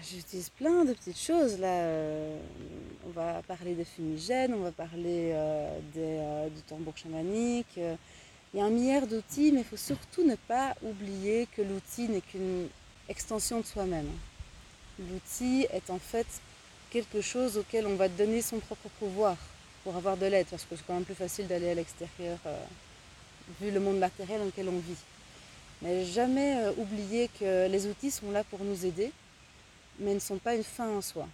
J'utilise 0.02 0.50
plein 0.50 0.84
de 0.84 0.92
petites 0.92 1.18
choses 1.18 1.58
là. 1.58 1.68
Euh, 1.68 2.38
on 3.06 3.10
va 3.10 3.42
parler 3.42 3.74
des 3.74 3.84
fumigènes, 3.84 4.52
on 4.54 4.60
va 4.60 4.72
parler 4.72 5.30
euh, 5.32 5.78
euh, 5.96 6.48
du 6.48 6.60
tambour 6.62 6.96
chamanique. 6.96 7.76
Il 7.76 8.60
y 8.60 8.60
a 8.60 8.66
un 8.66 8.70
milliard 8.70 9.06
d'outils, 9.06 9.52
mais 9.52 9.60
il 9.60 9.64
faut 9.64 9.76
surtout 9.76 10.24
ne 10.24 10.34
pas 10.34 10.74
oublier 10.82 11.48
que 11.56 11.62
l'outil 11.62 12.08
n'est 12.08 12.20
qu'une 12.20 12.68
extension 13.08 13.60
de 13.60 13.66
soi-même. 13.66 14.10
L'outil 14.98 15.66
est 15.72 15.90
en 15.90 15.98
fait 15.98 16.26
quelque 16.90 17.20
chose 17.20 17.58
auquel 17.58 17.86
on 17.86 17.96
va 17.96 18.08
donner 18.08 18.42
son 18.42 18.58
propre 18.58 18.88
pouvoir 18.98 19.36
pour 19.84 19.96
avoir 19.96 20.16
de 20.16 20.26
l'aide, 20.26 20.46
parce 20.50 20.64
que 20.64 20.76
c'est 20.76 20.86
quand 20.86 20.94
même 20.94 21.04
plus 21.04 21.14
facile 21.14 21.46
d'aller 21.46 21.70
à 21.70 21.74
l'extérieur 21.74 22.38
vu 23.60 23.70
le 23.70 23.78
monde 23.78 23.98
matériel 23.98 24.40
dans 24.40 24.46
lequel 24.46 24.68
on 24.68 24.78
vit. 24.78 24.96
Mais 25.82 26.04
jamais 26.04 26.56
oublier 26.78 27.30
que 27.38 27.68
les 27.68 27.86
outils 27.86 28.10
sont 28.10 28.30
là 28.30 28.42
pour 28.44 28.60
nous 28.64 28.86
aider 28.86 29.12
mais 29.98 30.14
ne 30.14 30.18
sont 30.18 30.38
pas 30.38 30.54
une 30.54 30.64
fin 30.64 30.88
en 30.88 31.00
soi. 31.00 31.26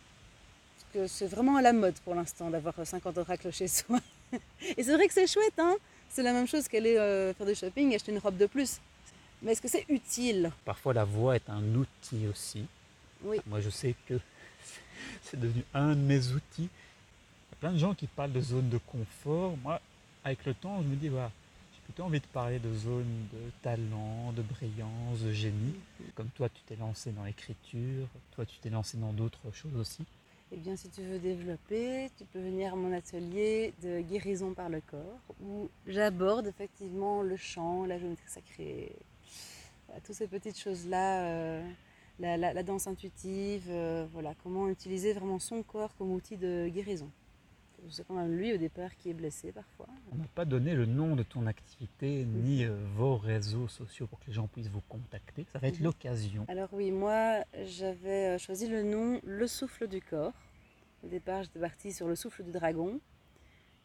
Parce 0.76 0.92
que 0.92 1.06
c'est 1.06 1.26
vraiment 1.26 1.56
à 1.56 1.62
la 1.62 1.72
mode 1.72 1.94
pour 2.04 2.14
l'instant 2.14 2.50
d'avoir 2.50 2.74
50 2.82 3.18
oracles 3.18 3.52
chez 3.52 3.68
soi. 3.68 3.98
Et 4.76 4.82
c'est 4.82 4.94
vrai 4.94 5.06
que 5.06 5.14
c'est 5.14 5.26
chouette, 5.26 5.58
hein 5.58 5.76
C'est 6.08 6.22
la 6.22 6.32
même 6.32 6.46
chose 6.46 6.68
qu'aller 6.68 6.96
euh, 6.96 7.34
faire 7.34 7.46
du 7.46 7.54
shopping 7.54 7.92
et 7.92 7.96
acheter 7.96 8.12
une 8.12 8.18
robe 8.18 8.36
de 8.36 8.46
plus. 8.46 8.80
Mais 9.42 9.52
est-ce 9.52 9.62
que 9.62 9.68
c'est 9.68 9.86
utile? 9.88 10.52
Parfois 10.64 10.94
la 10.94 11.04
voix 11.04 11.36
est 11.36 11.48
un 11.50 11.62
outil 11.74 12.26
aussi. 12.28 12.64
Oui. 13.24 13.38
Moi 13.46 13.60
je 13.60 13.70
sais 13.70 13.94
que 14.06 14.14
c'est 15.22 15.38
devenu 15.38 15.64
un 15.74 15.94
de 15.94 16.00
mes 16.00 16.28
outils. 16.28 16.68
Il 16.68 17.52
y 17.52 17.54
a 17.54 17.56
plein 17.60 17.72
de 17.72 17.78
gens 17.78 17.94
qui 17.94 18.06
parlent 18.06 18.32
de 18.32 18.40
zone 18.40 18.68
de 18.68 18.78
confort. 18.78 19.56
Moi, 19.58 19.80
avec 20.24 20.44
le 20.46 20.54
temps, 20.54 20.80
je 20.82 20.88
me 20.88 20.96
dis, 20.96 21.08
voilà, 21.08 21.30
plutôt 21.92 22.04
envie 22.04 22.20
de 22.20 22.26
parler 22.26 22.58
de 22.58 22.72
zones 22.74 23.26
de 23.32 23.50
talent, 23.62 24.32
de 24.32 24.42
brillance, 24.42 25.20
de 25.20 25.32
génie. 25.32 25.74
Comme 26.14 26.28
toi, 26.30 26.48
tu 26.48 26.62
t'es 26.66 26.76
lancé 26.76 27.10
dans 27.12 27.24
l'écriture, 27.24 28.06
toi, 28.34 28.46
tu 28.46 28.56
t'es 28.58 28.70
lancé 28.70 28.96
dans 28.96 29.12
d'autres 29.12 29.52
choses 29.52 29.76
aussi. 29.76 30.04
Eh 30.52 30.56
bien, 30.56 30.76
si 30.76 30.88
tu 30.90 31.02
veux 31.02 31.18
développer, 31.18 32.10
tu 32.16 32.24
peux 32.24 32.38
venir 32.38 32.74
à 32.74 32.76
mon 32.76 32.92
atelier 32.92 33.72
de 33.82 34.00
guérison 34.00 34.52
par 34.52 34.68
le 34.68 34.80
corps, 34.80 35.20
où 35.42 35.68
j'aborde 35.86 36.46
effectivement 36.46 37.22
le 37.22 37.36
chant, 37.36 37.84
la 37.86 37.98
géométrie 37.98 38.28
sacrée, 38.28 38.92
toutes 40.00 40.14
ces 40.16 40.28
petites 40.28 40.58
choses-là, 40.58 41.24
euh, 41.24 41.62
la, 42.18 42.62
danse 42.62 42.86
intuitive, 42.86 43.66
euh, 43.68 44.06
voilà, 44.12 44.34
comment 44.42 44.68
utiliser 44.68 45.12
vraiment 45.12 45.38
son 45.38 45.62
corps 45.62 45.94
comme 45.96 46.12
outil 46.12 46.36
de 46.36 46.68
guérison 46.68 47.10
c'est 47.90 48.06
quand 48.06 48.14
même 48.14 48.32
lui 48.32 48.52
au 48.52 48.56
départ 48.56 48.96
qui 48.96 49.10
est 49.10 49.14
blessé 49.14 49.52
parfois. 49.52 49.86
On 50.12 50.16
n'a 50.16 50.28
pas 50.34 50.44
donné 50.44 50.74
le 50.74 50.86
nom 50.86 51.16
de 51.16 51.22
ton 51.22 51.46
activité 51.46 52.24
ni 52.24 52.64
euh, 52.64 52.76
vos 52.94 53.16
réseaux 53.16 53.68
sociaux 53.68 54.06
pour 54.06 54.20
que 54.20 54.26
les 54.28 54.32
gens 54.32 54.46
puissent 54.46 54.68
vous 54.68 54.82
contacter. 54.88 55.46
Ça 55.52 55.58
va 55.58 55.68
être 55.68 55.78
mhm. 55.78 55.86
l'occasion. 55.86 56.44
Alors 56.48 56.68
oui, 56.72 56.90
moi 56.90 57.44
j'avais 57.64 58.38
choisi 58.38 58.68
le 58.68 58.82
nom 58.82 59.20
Le 59.24 59.46
souffle 59.46 59.88
du 59.88 60.00
corps. 60.00 60.32
Au 61.04 61.08
départ 61.08 61.42
j'étais 61.42 61.58
partie 61.58 61.92
sur 61.92 62.06
le 62.06 62.14
souffle 62.14 62.44
du 62.44 62.52
dragon. 62.52 63.00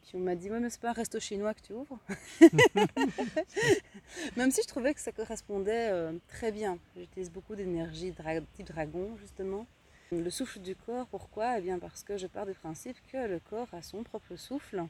Puis 0.08 0.15
on 0.15 0.22
m'a 0.22 0.36
dit, 0.36 0.50
ouais, 0.50 0.62
mais 0.62 0.70
c'est 0.70 0.80
pas 0.80 0.91
un 0.91 0.93
resto 0.93 1.20
chinois 1.20 1.54
que 1.54 1.60
tu 1.60 1.74
ouvres. 1.74 2.00
Même 4.38 4.52
si 4.52 4.62
je 4.62 4.67
trouvais 4.67 4.93
que 4.93 5.02
ça 5.02 5.12
correspondait 5.12 5.89
euh, 5.91 6.13
très 6.30 6.54
bien. 6.54 6.80
J'utilise 6.96 7.30
beaucoup 7.30 7.56
d'énergie 7.56 8.13
type 8.54 8.67
dragon, 8.67 9.17
justement. 9.17 9.67
Le 10.13 10.30
souffle 10.30 10.60
du 10.60 10.78
corps, 10.78 11.08
pourquoi? 11.08 11.58
Eh 11.58 11.62
bien 11.62 11.78
parce 11.78 12.04
que 12.04 12.15
je 12.15 12.26
pars 12.28 12.46
du 12.46 12.54
principe 12.54 12.96
que 13.12 13.28
le 13.28 13.41
corps 13.41 13.67
a 13.74 13.82
son 13.82 14.04
propre 14.04 14.38
souffle. 14.38 14.80
On 14.80 14.89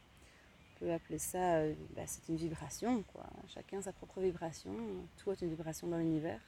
peut 0.80 0.93
appeler 0.93 1.17
ça, 1.17 1.56
euh, 1.56 1.73
bah, 1.95 2.03
c'est 2.06 2.30
une 2.30 2.36
vibration, 2.36 3.01
quoi. 3.12 3.25
Chacun 3.47 3.82
sa 3.82 3.93
propre 3.93 4.21
vibration, 4.21 4.75
tout 5.17 5.32
est 5.32 5.41
une 5.41 5.49
vibration 5.49 5.88
dans 5.88 5.97
l'univers. 5.97 6.41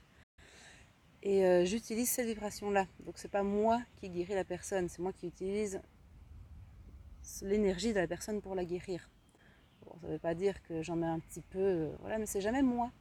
Et 1.24 1.44
euh, 1.44 1.66
j'utilise 1.66 2.12
cette 2.12 2.28
vibration-là. 2.28 2.86
Donc 3.00 3.18
c'est 3.18 3.32
pas 3.32 3.42
moi 3.42 3.82
qui 3.96 4.10
guéris 4.10 4.36
la 4.36 4.44
personne, 4.44 4.90
c'est 4.90 5.02
moi 5.02 5.12
qui 5.12 5.26
utilise 5.26 5.82
l'énergie 7.42 7.94
de 7.94 8.00
la 8.00 8.08
personne 8.08 8.42
pour 8.42 8.56
la 8.56 8.66
guérir. 8.66 9.10
Ça 10.02 10.08
ne 10.08 10.14
veut 10.14 10.20
pas 10.20 10.34
dire 10.34 10.56
que 10.68 10.82
j'en 10.84 10.96
mets 10.96 11.08
un 11.08 11.20
petit 11.20 11.42
peu, 11.42 11.60
euh, 11.60 11.90
voilà, 12.02 12.18
mais 12.18 12.26
c'est 12.26 12.42
jamais 12.42 12.62
moi. 12.62 12.92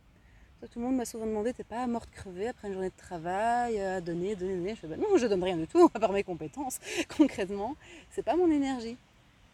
Tout 0.60 0.80
le 0.80 0.86
monde 0.86 0.96
m'a 0.96 1.04
souvent 1.04 1.26
demandé, 1.26 1.52
t'es 1.52 1.62
pas 1.62 1.86
morte 1.86 2.10
crevée 2.10 2.48
après 2.48 2.66
une 2.66 2.74
journée 2.74 2.90
de 2.90 2.96
travail, 2.96 3.78
à 3.80 4.00
donner, 4.00 4.34
donner, 4.34 4.56
donner? 4.56 4.70
Je 4.70 4.80
fais, 4.80 4.86
ben 4.88 4.98
non, 4.98 5.16
je 5.16 5.26
donne 5.26 5.44
rien 5.44 5.56
du 5.56 5.68
tout, 5.68 5.88
à 5.94 6.00
part 6.00 6.12
mes 6.12 6.24
compétences, 6.24 6.80
concrètement. 7.16 7.76
C'est 8.10 8.24
pas 8.24 8.36
mon 8.36 8.50
énergie. 8.50 8.96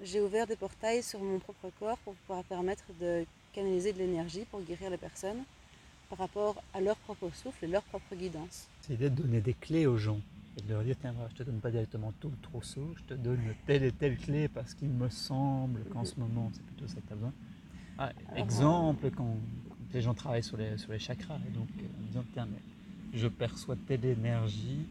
J'ai 0.00 0.20
ouvert 0.20 0.46
des 0.46 0.56
portails 0.56 1.02
sur 1.02 1.20
mon 1.20 1.38
propre 1.38 1.70
corps 1.78 1.98
pour 1.98 2.14
pouvoir 2.14 2.42
permettre 2.44 2.84
de 3.00 3.26
canaliser 3.52 3.92
de 3.92 3.98
l'énergie 3.98 4.46
pour 4.50 4.62
guérir 4.62 4.90
les 4.90 4.96
personnes 4.96 5.44
par 6.08 6.18
rapport 6.18 6.62
à 6.72 6.80
leur 6.80 6.96
propre 6.96 7.30
souffle 7.34 7.64
et 7.64 7.68
leur 7.68 7.82
propre 7.82 8.14
guidance. 8.14 8.68
C'est 8.80 8.96
de 8.96 9.08
donner 9.08 9.40
des 9.40 9.54
clés 9.54 9.86
aux 9.86 9.98
gens 9.98 10.20
et 10.56 10.62
de 10.62 10.72
leur 10.72 10.82
dire 10.82 10.96
tiens, 11.00 11.14
je 11.30 11.34
te 11.34 11.42
donne 11.42 11.60
pas 11.60 11.70
directement 11.70 12.12
tout 12.20 12.30
le 12.30 12.36
trousseau, 12.42 12.94
je 12.96 13.14
te 13.14 13.14
donne 13.14 13.40
telle 13.66 13.84
et 13.84 13.92
telle 13.92 14.16
clé 14.16 14.48
parce 14.48 14.74
qu'il 14.74 14.88
me 14.88 15.08
semble 15.08 15.84
qu'en 15.84 16.04
ce 16.04 16.18
moment 16.18 16.50
c'est 16.52 16.62
plutôt 16.62 16.86
ça 16.86 17.00
que 17.00 17.06
tu 17.06 17.12
as 17.12 17.16
besoin. 17.16 17.32
Ah, 17.98 18.12
exemple, 18.36 19.10
quand, 19.16 19.36
les 19.92 20.00
gens 20.00 20.14
travaillent 20.14 20.42
sur 20.42 20.56
les, 20.56 20.76
sur 20.76 20.92
les 20.92 20.98
chakras. 20.98 21.38
Et 21.48 21.50
donc, 21.56 21.68
euh, 21.78 22.02
en 22.02 22.06
disant, 22.06 22.24
tiens, 22.32 22.48
mais 22.50 22.58
je 23.18 23.28
perçois 23.28 23.76
telle 23.86 24.04
énergie 24.04 24.86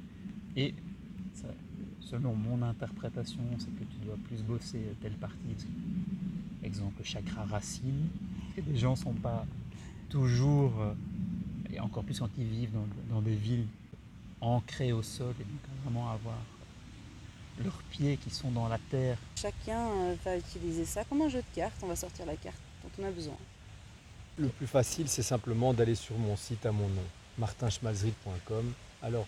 et 0.55 0.73
selon 1.99 2.35
mon 2.35 2.61
interprétation, 2.61 3.41
c'est 3.57 3.73
que 3.75 3.83
tu 3.85 4.05
dois 4.05 4.17
plus 4.25 4.43
bosser 4.43 4.95
telle 5.01 5.13
partie. 5.13 5.55
Exemple, 6.63 7.03
chakra 7.03 7.43
racine. 7.45 8.07
Et 8.57 8.61
des 8.61 8.77
gens 8.77 8.91
ne 8.91 8.97
sont 8.97 9.13
pas 9.13 9.45
toujours, 10.09 10.79
euh, 10.79 10.93
et 11.71 11.79
encore 11.79 12.03
plus 12.03 12.19
quand 12.19 12.29
ils 12.37 12.45
vivent 12.45 12.77
dans, 13.09 13.21
des 13.21 13.35
villes 13.35 13.65
ancrées 14.43 14.91
au 14.91 15.03
sol, 15.03 15.33
et 15.39 15.43
donc 15.43 15.61
vraiment 15.83 16.11
avoir 16.11 16.37
leurs 17.63 17.81
pieds 17.91 18.17
qui 18.17 18.29
sont 18.29 18.51
dans 18.51 18.67
la 18.67 18.79
terre. 18.89 19.17
Chacun 19.35 19.87
euh, 19.87 20.15
va 20.25 20.37
utiliser 20.37 20.85
ça 20.85 21.03
comme 21.03 21.21
un 21.21 21.29
jeu 21.29 21.39
de 21.39 21.55
cartes. 21.55 21.75
On 21.83 21.87
va 21.87 21.95
sortir 21.95 22.25
la 22.25 22.35
carte 22.35 22.57
dont 22.83 23.03
on 23.03 23.07
a 23.07 23.11
besoin. 23.11 23.37
Le 24.37 24.47
plus 24.47 24.67
facile, 24.67 25.07
c'est 25.07 25.23
simplement 25.23 25.73
d'aller 25.73 25.95
sur 25.95 26.17
mon 26.17 26.35
site 26.35 26.65
à 26.65 26.71
mon 26.71 26.87
nom, 26.87 27.03
martinschmalzried.com. 27.37 28.73
Alors, 29.03 29.27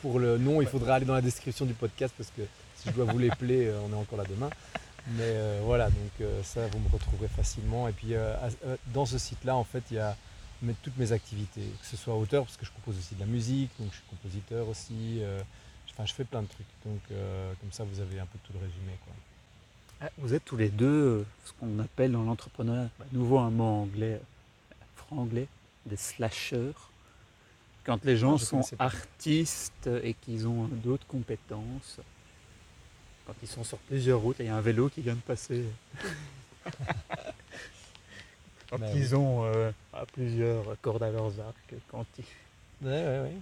pour, 0.00 0.18
le 0.18 0.38
nom, 0.38 0.62
il 0.62 0.68
faudra 0.68 0.94
aller 0.94 1.04
dans 1.04 1.14
la 1.14 1.20
description 1.20 1.66
du 1.66 1.74
podcast 1.74 2.14
parce 2.16 2.30
que 2.30 2.42
si 2.76 2.88
je 2.88 2.94
dois 2.94 3.04
vous 3.04 3.18
l'épeler, 3.18 3.66
euh, 3.66 3.80
on 3.86 3.92
est 3.92 3.96
encore 3.96 4.18
là 4.18 4.24
demain. 4.28 4.50
Mais 5.16 5.24
euh, 5.24 5.60
voilà, 5.64 5.86
donc 5.86 6.12
euh, 6.20 6.42
ça, 6.42 6.66
vous 6.68 6.78
me 6.78 6.88
retrouverez 6.88 7.28
facilement. 7.28 7.88
Et 7.88 7.92
puis, 7.92 8.14
dans 8.94 9.06
ce 9.06 9.18
site-là, 9.18 9.56
en 9.56 9.64
fait, 9.64 9.82
il 9.90 9.96
y 9.96 10.00
a 10.00 10.16
toutes 10.82 10.96
mes 10.96 11.12
activités, 11.12 11.62
que 11.80 11.86
ce 11.86 11.96
soit 11.96 12.14
auteur, 12.14 12.44
parce 12.44 12.56
que 12.56 12.64
je 12.64 12.70
compose 12.70 12.98
aussi 12.98 13.14
de 13.14 13.20
la 13.20 13.26
musique, 13.26 13.70
donc 13.78 13.90
je 13.90 13.96
suis 13.96 14.06
compositeur 14.08 14.68
aussi. 14.68 15.20
enfin, 15.90 16.06
je 16.06 16.12
fais 16.14 16.24
plein 16.24 16.42
de 16.42 16.48
trucs. 16.48 16.66
Donc, 16.84 17.00
comme 17.08 17.72
ça, 17.72 17.84
vous 17.84 18.00
avez 18.00 18.20
un 18.20 18.26
peu 18.26 18.38
tout 18.44 18.52
le 18.52 18.60
résumé. 18.60 18.92
Quoi. 19.04 19.14
Ah, 20.04 20.10
vous 20.18 20.34
êtes 20.34 20.44
tous 20.44 20.56
les 20.56 20.68
deux 20.68 20.86
euh, 20.86 21.26
ce 21.44 21.52
qu'on 21.52 21.78
appelle 21.78 22.10
dans 22.10 22.24
l'entrepreneuriat, 22.24 22.90
bah, 22.98 23.04
nouveau 23.12 23.38
un 23.38 23.50
mot 23.50 23.62
anglais, 23.62 24.20
franc-anglais, 24.96 25.46
des 25.86 25.96
slashers. 25.96 26.72
Quand 27.84 28.04
les 28.04 28.16
gens 28.16 28.32
Non, 28.32 28.38
sont 28.38 28.62
artistes 28.80 29.88
et 30.02 30.14
qu'ils 30.14 30.48
ont 30.48 30.64
d'autres 30.66 31.06
compétences, 31.06 32.00
quand 33.26 33.34
ils 33.42 33.48
sont 33.48 33.62
sur 33.62 33.78
plusieurs 33.78 34.18
routes, 34.18 34.36
il 34.40 34.46
y 34.46 34.48
a 34.48 34.56
un 34.56 34.60
vélo 34.60 34.88
qui 34.88 35.02
vient 35.02 35.14
de 35.14 35.20
passer. 35.20 35.64
quand 38.72 38.78
Bah 38.78 38.86
ils 38.94 39.14
ont 39.14 39.44
euh, 39.44 39.70
à 39.92 40.06
plusieurs 40.06 40.64
cordes 40.80 41.02
à 41.02 41.10
leurs 41.10 41.38
arcs, 41.40 41.74
quand 41.88 42.06
il 42.18 42.24
Ouais, 42.82 42.90
ouais, 42.90 43.20
ouais. 43.20 43.32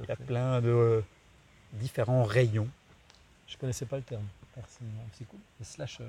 il 0.00 0.08
y 0.08 0.10
a 0.10 0.16
plein 0.16 0.60
de 0.62 0.68
euh, 0.68 1.00
différents 1.74 2.24
rayons. 2.24 2.68
Je 3.46 3.56
connaissais 3.58 3.84
pas 3.86 3.96
le 3.96 4.02
terme, 4.02 4.24
personnellement. 4.54 5.04
C'est 5.12 5.26
cool. 5.28 5.38
Le 5.60 5.64
slasher. 5.66 6.08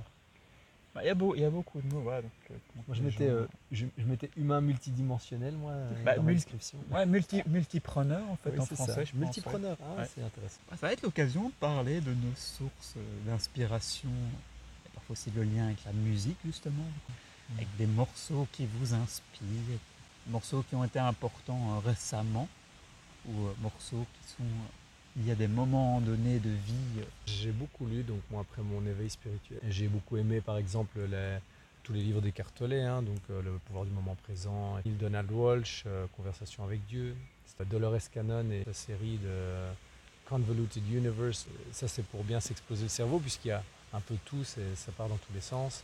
Bah, 0.96 1.02
Il 1.04 1.08
y, 1.08 1.10
a 1.10 1.14
beau- 1.16 1.36
il 1.36 1.42
y 1.42 1.46
a 1.46 1.50
beaucoup 1.50 1.82
de 1.82 1.94
mots. 1.94 2.02
ouais, 2.04 2.22
donc, 2.22 2.32
euh, 2.52 2.54
Moi, 2.76 2.84
je 2.96 3.02
les 3.02 3.06
mettais, 3.08 3.28
gens- 3.28 3.34
euh, 3.34 3.48
je, 3.74 3.86
je 3.98 4.06
mettais 4.06 4.32
humain 4.38 4.62
multidimensionnel, 4.62 5.54
moi, 5.56 5.74
Bah, 6.06 6.16
dans 6.16 6.24
multi-. 6.24 6.48
Ouais, 6.90 7.06
multi, 7.06 7.44
multipreneur 7.48 8.24
en 8.32 8.38
fait 8.38 8.52
Oui, 8.52 8.60
en 8.60 8.66
c'est 8.66 8.76
français. 8.76 8.96
pense, 9.04 9.14
ouais. 9.14 9.20
Multipreneur, 9.20 9.78
ah, 9.82 10.00
Ouais. 10.00 10.08
c'est 10.16 10.24
intéressant. 10.24 10.62
Bah, 10.72 10.78
Ça 10.80 10.88
va 10.88 10.94
être 10.94 11.02
l'occasion 11.02 11.50
de 11.50 11.54
parler 11.60 12.00
de 12.00 12.12
nos 12.12 12.34
sources 12.38 12.96
d'inspiration, 13.28 14.10
parfois 14.94 15.12
aussi 15.14 15.30
le 15.36 15.44
lien 15.44 15.66
avec 15.66 15.84
la 15.86 15.92
musique 15.92 16.38
justement, 16.46 16.86
avec 17.54 17.68
des 17.78 17.86
morceaux 17.86 18.48
qui 18.52 18.66
vous 18.66 18.94
inspirent, 18.94 19.80
morceaux 20.28 20.64
qui 20.68 20.76
ont 20.76 20.84
été 20.84 21.00
importants 21.00 21.76
euh, 21.76 21.80
récemment, 21.88 22.48
ou 23.28 23.48
euh, 23.48 23.54
morceaux 23.62 24.06
qui 24.14 24.30
sont 24.34 24.44
euh, 24.44 25.24
liés 25.24 25.32
à 25.32 25.36
des 25.36 25.48
moments 25.48 26.02
donnés 26.02 26.40
de 26.40 26.50
vie. 26.50 27.04
J'ai 27.26 27.52
beaucoup 27.52 27.86
lu, 27.86 28.04
donc 28.04 28.20
moi, 28.32 28.42
après 28.42 28.62
mon 28.62 28.86
éveil 28.86 29.10
spirituel. 29.10 29.60
J'ai 29.70 29.88
beaucoup 29.88 30.18
aimé, 30.18 30.42
par 30.42 30.58
exemple, 30.58 31.00
tous 31.84 31.94
les 31.94 32.02
livres 32.02 32.22
d'Eckhart 32.22 32.52
Tolle, 32.56 32.74
hein, 32.74 33.02
donc 33.02 33.22
Le 33.30 33.52
pouvoir 33.66 33.86
du 33.86 33.92
moment 33.92 34.16
présent, 34.24 34.78
Neil 34.84 34.96
Donald 34.96 35.32
Walsh, 35.32 35.86
Conversation 36.18 36.64
avec 36.64 36.86
Dieu, 36.88 37.16
Dolores 37.70 38.10
Cannon 38.14 38.50
et 38.52 38.64
sa 38.66 38.74
série 38.74 39.18
de 39.18 39.30
Convoluted 40.28 40.84
Universe. 40.92 41.48
Ça, 41.72 41.88
c'est 41.88 42.04
pour 42.08 42.24
bien 42.26 42.42
s'exploser 42.42 42.84
le 42.84 42.90
cerveau, 42.90 43.20
puisqu'il 43.20 43.50
y 43.50 43.52
a 43.52 43.64
un 43.94 44.02
peu 44.02 44.16
tout, 44.26 44.44
ça 44.44 44.92
part 44.98 45.08
dans 45.08 45.18
tous 45.18 45.34
les 45.34 45.42
sens. 45.42 45.84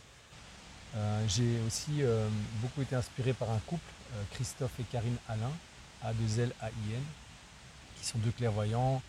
Euh, 0.96 1.24
J'ai 1.28 1.58
aussi 1.66 2.02
euh, 2.02 2.28
beaucoup 2.60 2.82
été 2.82 2.94
inspiré 2.94 3.32
par 3.32 3.50
un 3.50 3.58
couple, 3.60 3.90
euh, 4.14 4.22
Christophe 4.32 4.78
et 4.78 4.84
Karine 4.84 5.16
Alain, 5.28 5.52
A2L-A-I-N, 6.04 7.02
qui 7.98 8.06
sont 8.06 8.18
deux 8.18 8.32
clairvoyants. 8.32 9.02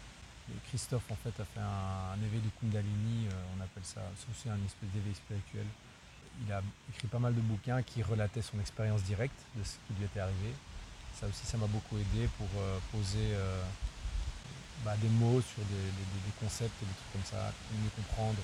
Christophe 0.67 1.09
en 1.09 1.15
fait 1.15 1.41
a 1.41 1.45
fait 1.45 1.59
un, 1.59 2.13
un 2.13 2.25
éveil 2.25 2.41
de 2.41 2.49
Kundalini, 2.59 3.27
on 3.57 3.61
appelle 3.63 3.83
ça, 3.83 4.01
c'est 4.17 4.29
aussi 4.29 4.49
un 4.49 4.59
espèce 4.65 4.89
d'éveil 4.93 5.15
spirituel. 5.15 5.65
Il 6.45 6.51
a 6.51 6.61
écrit 6.89 7.07
pas 7.07 7.19
mal 7.19 7.33
de 7.33 7.39
bouquins 7.39 7.81
qui 7.81 8.03
relataient 8.03 8.41
son 8.41 8.59
expérience 8.59 9.03
directe 9.03 9.39
de 9.55 9.63
ce 9.63 9.75
qui 9.87 9.93
lui 9.97 10.03
était 10.03 10.19
arrivé. 10.19 10.51
Ça 11.15 11.27
aussi, 11.27 11.45
ça 11.45 11.57
m'a 11.57 11.67
beaucoup 11.67 11.95
aidé 11.95 12.27
pour 12.37 12.49
poser 12.91 13.37
bah, 14.83 14.97
des 14.97 15.07
mots 15.07 15.39
sur 15.39 15.63
des, 15.63 16.33
concepts 16.41 16.75
et 16.83 16.85
des 16.85 16.93
trucs 16.93 17.13
comme 17.13 17.39
ça, 17.39 17.53
mieux 17.71 17.91
comprendre 17.95 18.43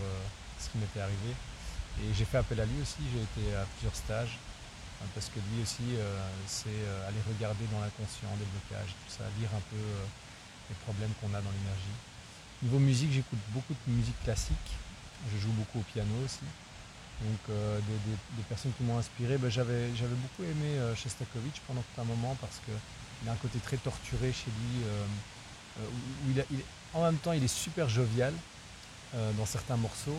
ce 0.57 0.69
qui 0.69 0.77
m'était 0.77 1.01
arrivé. 1.01 1.35
Et 2.01 2.13
j'ai 2.17 2.25
fait 2.25 2.37
appel 2.37 2.59
à 2.59 2.65
lui 2.65 2.79
aussi, 2.81 3.03
j'ai 3.11 3.21
été 3.21 3.55
à 3.55 3.65
plusieurs 3.75 3.95
stages, 3.95 4.37
hein, 5.01 5.07
parce 5.13 5.27
que 5.27 5.39
lui 5.51 5.61
aussi, 5.63 5.83
euh, 5.97 6.19
c'est 6.47 6.69
euh, 6.71 7.07
aller 7.09 7.19
regarder 7.27 7.65
dans 7.71 7.79
l'inconscient, 7.81 8.31
des 8.39 8.47
blocages, 8.55 8.95
tout 8.95 9.11
ça, 9.19 9.23
lire 9.39 9.49
un 9.51 9.63
peu 9.69 9.75
euh, 9.75 10.05
les 10.69 10.75
problèmes 10.87 11.11
qu'on 11.19 11.27
a 11.35 11.41
dans 11.43 11.51
l'énergie. 11.51 11.95
Niveau 12.63 12.79
musique, 12.79 13.11
j'écoute 13.11 13.39
beaucoup 13.51 13.73
de 13.73 13.91
musique 13.91 14.19
classique, 14.23 14.69
je 15.31 15.37
joue 15.39 15.51
beaucoup 15.51 15.79
au 15.79 15.87
piano 15.91 16.11
aussi. 16.23 16.47
Donc 17.19 17.55
des, 17.55 18.11
des- 18.11 18.43
personnes 18.47 18.71
qui 18.77 18.83
m'ont 18.83 18.97
inspiré, 18.97 19.37
ben, 19.37 19.49
j'avais, 19.51 19.89
beaucoup 20.23 20.43
aimé 20.43 20.79
euh, 20.79 20.95
Shostakovich 20.95 21.59
pendant 21.67 21.81
tout 21.81 21.99
un 22.01 22.05
moment 22.05 22.37
parce 22.39 22.61
qu'il 22.63 23.27
a 23.27 23.33
un 23.33 23.35
côté 23.35 23.59
très 23.59 23.75
torturé 23.75 24.31
chez 24.31 24.47
lui, 24.51 24.83
où- 25.83 26.31
il 26.31 26.63
en 26.93 27.03
même 27.03 27.17
temps 27.17 27.33
il 27.33 27.43
est 27.43 27.47
super 27.53 27.89
jovial 27.89 28.33
dans 29.13 29.45
certains 29.45 29.75
morceaux, 29.75 30.17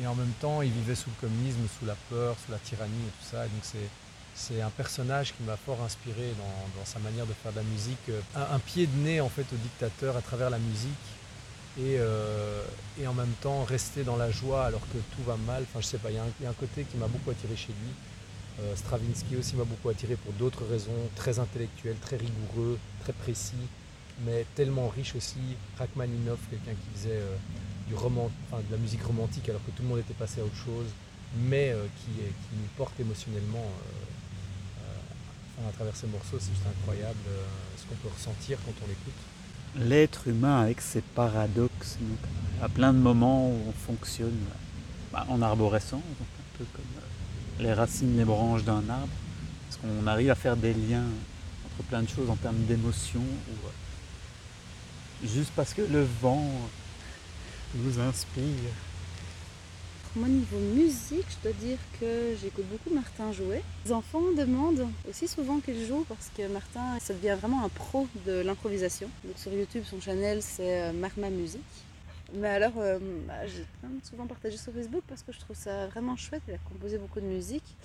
et 0.00 0.06
en 0.06 0.14
même 0.14 0.32
temps 0.40 0.62
il 0.62 0.70
vivait 0.70 0.94
sous 0.94 1.10
le 1.10 1.28
communisme, 1.28 1.60
sous 1.78 1.86
la 1.86 1.96
peur, 2.10 2.36
sous 2.44 2.52
la 2.52 2.58
tyrannie 2.58 2.92
et 3.08 3.10
tout 3.10 3.28
ça. 3.30 3.44
Et 3.46 3.48
donc 3.48 3.62
c'est, 3.62 3.88
c'est 4.34 4.60
un 4.60 4.70
personnage 4.70 5.32
qui 5.34 5.42
m'a 5.44 5.56
fort 5.56 5.80
inspiré 5.82 6.34
dans, 6.38 6.78
dans 6.80 6.84
sa 6.84 6.98
manière 6.98 7.26
de 7.26 7.32
faire 7.32 7.52
de 7.52 7.58
la 7.58 7.62
musique, 7.62 8.08
euh, 8.10 8.20
un, 8.34 8.58
pied 8.58 8.86
de 8.86 8.96
nez 8.98 9.20
en 9.20 9.28
fait 9.28 9.46
au 9.52 9.56
dictateur 9.56 10.16
à 10.16 10.22
travers 10.22 10.50
la 10.50 10.58
musique 10.58 10.90
et, 11.78 11.96
euh, 11.98 12.62
et 13.00 13.06
en 13.06 13.14
même 13.14 13.32
temps 13.40 13.64
rester 13.64 14.02
dans 14.02 14.16
la 14.16 14.30
joie 14.30 14.66
alors 14.66 14.82
que 14.92 14.98
tout 15.16 15.22
va 15.24 15.36
mal. 15.36 15.62
Enfin, 15.62 15.80
je 15.80 15.86
sais 15.86 15.98
pas, 15.98 16.10
il 16.10 16.16
y, 16.16 16.18
a 16.18 16.50
un- 16.50 16.52
côté 16.52 16.84
qui 16.84 16.96
m'a 16.96 17.06
beaucoup 17.06 17.30
attiré 17.30 17.56
chez 17.56 17.72
lui. 17.72 17.92
Euh, 18.60 18.76
Stravinsky 18.76 19.36
aussi 19.36 19.56
m'a 19.56 19.64
beaucoup 19.64 19.88
attiré 19.88 20.16
pour 20.16 20.32
d'autres 20.34 20.64
raisons, 20.64 21.10
très 21.16 21.38
intellectuel, 21.38 21.96
très 22.00 22.16
rigoureux, 22.16 22.78
très 23.00 23.12
précis, 23.12 23.68
mais 24.24 24.46
tellement 24.54 24.88
riche 24.88 25.14
aussi. 25.16 25.40
Rachmaninoff, 25.76 26.38
quelqu'un 26.50 26.72
qui 26.72 26.98
faisait 26.98 27.18
euh, 27.18 27.36
du 27.88 27.94
roman, 27.94 28.30
de 28.52 28.72
la 28.72 28.78
musique 28.78 29.02
romantique 29.02 29.48
alors 29.48 29.64
que 29.64 29.70
tout 29.70 29.82
le 29.82 29.88
monde 29.88 29.98
était 29.98 30.14
passé 30.14 30.40
à 30.40 30.44
autre 30.44 30.56
chose, 30.56 30.86
mais 31.48 31.70
euh, 31.70 31.86
qui, 31.98 32.10
nous 32.56 32.68
porte 32.76 32.98
émotionnellement 33.00 33.58
euh, 33.58 34.82
euh, 35.62 35.68
à 35.68 35.72
travers 35.72 35.96
ces 35.96 36.06
morceaux. 36.06 36.38
C'est 36.38 36.52
juste 36.52 36.66
incroyable 36.66 37.18
ce 37.76 37.84
qu'on 37.84 37.96
peut 37.96 38.14
ressentir 38.14 38.58
quand 38.64 38.72
on 38.82 38.88
l'écoute. 38.88 39.88
L'être 39.88 40.28
humain 40.28 40.62
avec 40.62 40.80
ses 40.80 41.00
paradoxes, 41.00 41.98
à 42.62 42.68
plein 42.68 42.92
de 42.92 42.98
moments 42.98 43.48
où 43.50 43.58
on 43.68 43.72
fonctionne 43.72 44.38
bah, 45.12 45.26
en 45.28 45.42
arborescence, 45.42 46.02
donc 46.02 46.28
un 46.38 46.58
peu 46.58 46.64
comme 46.72 47.64
les 47.64 47.72
racines, 47.72 48.16
les 48.16 48.24
branches 48.24 48.64
d'un 48.64 48.88
arbre, 48.88 49.08
parce 49.68 49.80
qu'on 49.80 50.06
arrive 50.06 50.30
à 50.30 50.34
faire 50.34 50.56
des 50.56 50.74
liens 50.74 51.06
entre 51.66 51.88
plein 51.88 52.02
de 52.02 52.08
choses 52.08 52.30
en 52.30 52.36
termes 52.36 52.62
d'émotions, 52.66 53.24
juste 55.24 55.52
parce 55.56 55.74
que 55.74 55.82
le 55.82 56.06
vent 56.22 56.48
nous 57.74 57.98
inspire. 57.98 58.72
Moi, 60.16 60.28
niveau 60.28 60.58
musique, 60.58 61.26
je 61.28 61.48
dois 61.48 61.58
dire 61.60 61.78
que 62.00 62.36
j'écoute 62.40 62.66
beaucoup 62.70 62.94
Martin 62.94 63.32
jouer. 63.32 63.62
Les 63.84 63.90
enfants 63.90 64.22
demandent 64.36 64.86
aussi 65.10 65.26
souvent 65.26 65.58
qu'il 65.58 65.84
joue 65.84 66.04
parce 66.08 66.30
que 66.36 66.46
Martin, 66.46 66.98
ça 67.00 67.14
devient 67.14 67.36
vraiment 67.36 67.64
un 67.64 67.68
pro 67.68 68.06
de 68.24 68.40
l'improvisation. 68.42 69.08
Donc 69.24 69.36
sur 69.36 69.52
YouTube, 69.52 69.82
son 69.84 70.00
channel, 70.00 70.40
c'est 70.40 70.82
euh, 70.82 70.92
Marma 70.92 71.30
Musique. 71.30 71.60
Mais 72.32 72.48
alors, 72.48 72.74
euh, 72.78 73.00
bah, 73.26 73.44
j'ai 73.46 73.64
souvent 74.08 74.26
partagé 74.26 74.56
sur 74.56 74.72
Facebook 74.72 75.02
parce 75.08 75.24
que 75.24 75.32
je 75.32 75.40
trouve 75.40 75.56
ça 75.56 75.88
vraiment 75.88 76.16
chouette. 76.16 76.42
Il 76.46 76.54
a 76.54 76.58
composé 76.58 76.96
beaucoup 76.96 77.20
de 77.20 77.26
musique. 77.26 77.76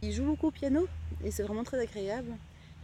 Il 0.00 0.12
joue 0.12 0.24
beaucoup 0.24 0.46
au 0.46 0.50
piano 0.50 0.86
et 1.24 1.30
c'est 1.30 1.42
vraiment 1.42 1.64
très 1.64 1.78
agréable. 1.78 2.32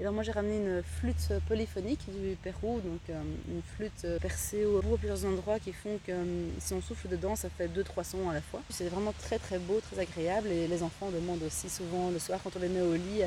Et 0.02 0.04
alors 0.04 0.14
moi 0.14 0.24
j'ai 0.24 0.32
ramené 0.32 0.56
une 0.56 0.82
flûte 0.82 1.32
polyphonique 1.46 2.00
du 2.08 2.34
Pérou, 2.42 2.80
donc 2.80 2.98
euh, 3.08 3.22
une 3.48 3.62
flûte 3.76 4.04
euh, 4.04 4.18
percée 4.18 4.64
au 4.64 4.82
bout 4.82 4.96
à 4.96 4.98
plusieurs 4.98 5.24
endroits 5.24 5.60
qui 5.60 5.72
font 5.72 5.96
que 6.04 6.10
euh, 6.10 6.48
si 6.58 6.74
on 6.74 6.82
souffle 6.82 7.06
dedans, 7.06 7.36
ça 7.36 7.48
fait 7.56 7.68
deux 7.68 7.84
trois 7.84 8.02
sons 8.02 8.28
à 8.28 8.34
la 8.34 8.40
fois. 8.40 8.60
C'est 8.68 8.88
vraiment 8.88 9.14
très 9.22 9.38
très 9.38 9.60
beau, 9.60 9.80
très 9.80 10.02
agréable 10.02 10.48
et 10.48 10.66
les 10.66 10.82
enfants 10.82 11.08
demandent 11.12 11.44
aussi 11.44 11.70
souvent 11.70 12.10
le 12.10 12.18
soir 12.18 12.40
quand 12.42 12.50
on 12.56 12.58
les 12.58 12.68
met 12.68 12.80
au 12.80 12.94
lit, 12.94 13.22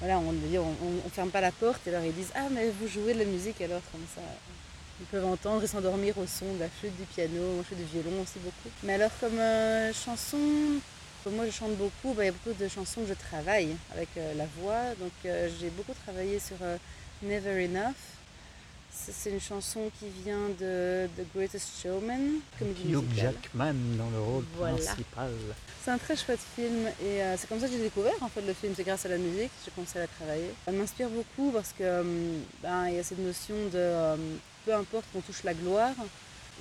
voilà, 0.00 0.18
on 0.18 0.32
ne 0.32 0.58
on, 0.58 0.74
on- 1.06 1.08
ferme 1.08 1.30
pas 1.30 1.40
la 1.40 1.52
porte 1.52 1.86
et 1.86 1.88
alors 1.88 2.04
ils 2.04 2.12
disent 2.12 2.32
ah 2.34 2.48
mais 2.50 2.68
vous 2.78 2.86
jouez 2.86 3.14
de 3.14 3.20
la 3.20 3.24
musique 3.24 3.58
alors 3.62 3.80
comme 3.92 4.04
ça. 4.14 4.20
Ils 5.00 5.06
peuvent 5.06 5.24
entendre 5.24 5.64
et 5.64 5.66
s'endormir 5.66 6.18
au 6.18 6.26
son 6.26 6.52
de 6.52 6.60
la 6.60 6.68
flûte, 6.68 6.94
du 6.98 7.04
piano, 7.04 7.64
je 7.70 7.74
du 7.74 7.84
violon 7.84 8.20
aussi 8.22 8.38
beaucoup. 8.40 8.68
Mais 8.82 8.92
alors 8.92 9.10
comme 9.20 9.40
chanson, 9.94 10.36
comme 11.22 11.34
moi 11.36 11.46
je 11.46 11.50
chante 11.52 11.76
beaucoup, 11.76 12.14
bah, 12.14 12.22
il 12.24 12.26
y 12.26 12.28
a 12.28 12.32
beaucoup 12.32 12.56
de 12.58 12.68
chansons 12.68 13.02
que 13.02 13.08
je 13.08 13.14
travaille 13.14 13.76
avec 13.94 14.08
euh, 14.16 14.34
la 14.34 14.46
voix. 14.60 14.94
Donc 15.00 15.12
euh, 15.24 15.48
j'ai 15.60 15.70
beaucoup 15.70 15.92
travaillé 16.04 16.38
sur 16.38 16.56
euh, 16.62 16.76
Never 17.22 17.64
Enough. 17.66 17.94
C'est 18.94 19.30
une 19.30 19.40
chanson 19.40 19.90
qui 19.98 20.06
vient 20.22 20.48
de 20.60 21.08
The 21.16 21.24
Greatest 21.34 21.80
Showman, 21.82 22.40
comédie 22.58 22.92
Hugh. 22.92 23.02
Jackman 23.16 23.74
dans 23.96 24.10
le 24.10 24.20
rôle 24.20 24.44
Voilà. 24.56 24.76
principal. 24.76 25.30
C'est 25.82 25.90
un 25.90 25.98
très 25.98 26.14
chouette 26.14 26.38
film 26.54 26.86
et 27.02 27.20
c'est 27.36 27.48
comme 27.48 27.58
ça 27.58 27.66
que 27.66 27.72
j'ai 27.72 27.80
découvert 27.80 28.12
en 28.20 28.28
fait 28.28 28.42
le 28.42 28.52
film, 28.52 28.74
c'est 28.76 28.84
grâce 28.84 29.04
à 29.06 29.08
la 29.08 29.16
musique, 29.16 29.50
j'ai 29.64 29.70
commencé 29.72 29.98
à 29.98 30.02
la 30.02 30.06
travailler. 30.08 30.50
Ça 30.66 30.70
m'inspire 30.72 31.08
beaucoup 31.08 31.50
parce 31.50 31.72
que 31.76 32.04
ben, 32.62 32.88
il 32.88 32.94
y 32.96 32.98
a 32.98 33.02
cette 33.02 33.18
notion 33.18 33.54
de 33.72 34.14
peu 34.66 34.74
importe 34.74 35.06
qu'on 35.12 35.20
touche 35.22 35.42
la 35.42 35.54
gloire, 35.54 35.94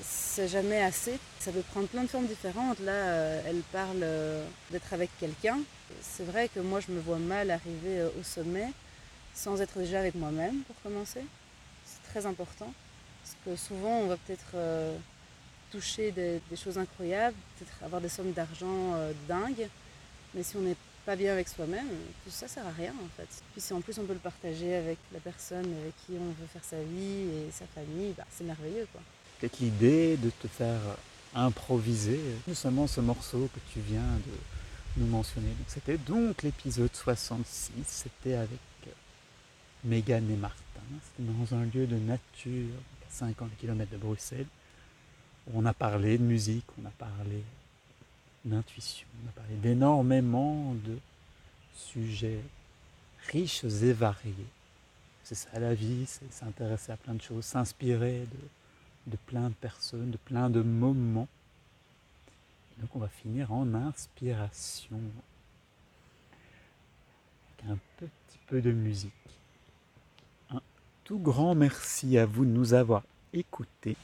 c'est 0.04 0.48
jamais 0.48 0.82
assez. 0.82 1.20
Ça 1.40 1.52
peut 1.52 1.62
prendre 1.62 1.88
plein 1.88 2.04
de 2.04 2.08
formes 2.08 2.26
différentes. 2.26 2.80
Là, 2.80 2.92
euh, 2.92 3.42
elle 3.46 3.62
parle 3.72 4.02
euh, 4.02 4.46
d'être 4.72 4.94
avec 4.94 5.10
quelqu'un. 5.20 5.60
C'est 6.02 6.24
vrai 6.24 6.50
que 6.50 6.60
moi 6.60 6.80
je 6.80 6.92
me 6.92 7.00
vois 7.00 7.18
mal 7.18 7.52
arriver 7.52 8.00
euh, 8.00 8.10
au 8.20 8.24
sommet 8.24 8.72
sans 9.34 9.62
être 9.62 9.78
déjà 9.80 10.00
avec 10.00 10.16
moi-même 10.16 10.62
pour 10.64 10.76
commencer. 10.82 11.22
C'est 11.86 12.12
très 12.12 12.26
important 12.26 12.74
parce 13.24 13.36
que 13.46 13.56
souvent 13.56 14.00
on 14.00 14.08
va 14.08 14.18
peut-être 14.18 14.56
toucher 15.72 16.12
des, 16.12 16.42
choses 16.58 16.78
incroyables, 16.78 17.36
peut-être 17.58 17.84
avoir 17.84 18.02
des 18.02 18.10
sommes 18.10 18.34
d'argent 18.34 18.94
dingues, 19.30 19.70
mais 20.34 20.44
si 20.44 20.58
on 20.58 20.62
n'est 20.62 20.76
pas 21.06 21.16
bien 21.16 21.32
avec 21.32 21.48
soi-même, 21.48 21.88
tout 22.26 22.30
ça 22.30 22.50
sert 22.50 22.68
à 22.68 22.72
rien 22.72 22.94
en 23.02 23.08
fait. 23.16 23.30
Puis 23.54 23.62
si 23.62 23.72
en 23.72 23.80
plus 23.80 23.98
on 24.00 24.04
peut 24.04 24.14
le 24.14 24.20
partager 24.20 24.76
avec 24.76 24.98
la 25.14 25.20
personne 25.20 25.74
avec 25.82 25.94
qui 26.06 26.14
on 26.20 26.26
veut 26.42 26.48
faire 26.52 26.66
sa 26.66 26.82
vie 26.82 27.48
et 27.48 27.52
sa 27.52 27.66
famille, 27.68 28.14
bah, 28.18 28.26
c'est 28.32 28.44
merveilleux 28.44 28.88
quoi. 28.92 29.02
Peut-être 29.42 29.60
l'idée 29.60 30.18
de 30.18 30.30
te 30.30 30.48
faire 30.48 30.80
improviser, 31.34 32.20
justement 32.48 32.86
ce 32.86 33.02
morceau 33.02 33.50
que 33.52 33.60
tu 33.74 33.80
viens 33.80 34.00
de 34.00 35.02
nous 35.02 35.08
mentionner. 35.08 35.48
Donc, 35.48 35.66
c'était 35.68 35.98
donc 35.98 36.44
l'épisode 36.44 36.94
66, 36.94 37.72
c'était 37.88 38.36
avec 38.36 38.60
euh, 38.86 38.92
Mégane 39.84 40.30
et 40.30 40.36
Martin. 40.36 40.62
C'était 41.02 41.28
dans 41.28 41.56
un 41.58 41.66
lieu 41.66 41.88
de 41.88 41.96
nature, 41.96 42.70
à 43.02 43.10
50 43.10 43.50
km 43.60 43.92
de 43.92 43.98
Bruxelles, 43.98 44.46
où 45.48 45.60
on 45.60 45.66
a 45.66 45.74
parlé 45.74 46.20
de 46.20 46.24
musique, 46.24 46.66
on 46.80 46.86
a 46.86 46.92
parlé 46.92 47.44
d'intuition, 48.46 49.08
on 49.26 49.30
a 49.30 49.32
parlé 49.32 49.56
d'énormément 49.56 50.76
de 50.86 51.00
sujets 51.76 52.42
riches 53.32 53.64
et 53.64 53.94
variés. 53.94 54.36
C'est 55.24 55.34
ça 55.34 55.58
la 55.60 55.74
vie, 55.74 56.06
c'est 56.06 56.32
s'intéresser 56.32 56.92
à 56.92 56.98
plein 56.98 57.16
de 57.16 57.22
choses, 57.24 57.46
s'inspirer 57.46 58.20
de, 58.20 58.38
de 59.08 59.18
plein 59.18 59.50
de 59.50 59.56
personnes, 59.56 60.12
de 60.12 60.18
plein 60.18 60.50
de 60.50 60.62
moments. 60.62 61.28
Donc 62.80 62.96
on 62.96 63.00
va 63.00 63.08
finir 63.08 63.52
en 63.52 63.74
inspiration 63.74 65.00
avec 67.60 67.72
un 67.72 67.78
petit 67.98 68.40
peu 68.48 68.62
de 68.62 68.72
musique. 68.72 69.12
Un 70.50 70.62
tout 71.04 71.20
grand 71.20 71.56
merci 71.56 72.18
à 72.18 72.26
vous 72.26 72.46
de 72.46 72.52
nous 72.52 72.74
avoir 72.74 73.04
écoutés. 73.34 73.98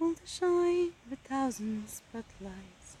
The 0.00 0.26
shine 0.26 0.92
of 1.10 1.18
thousand 1.28 1.88
spotlights, 1.88 2.96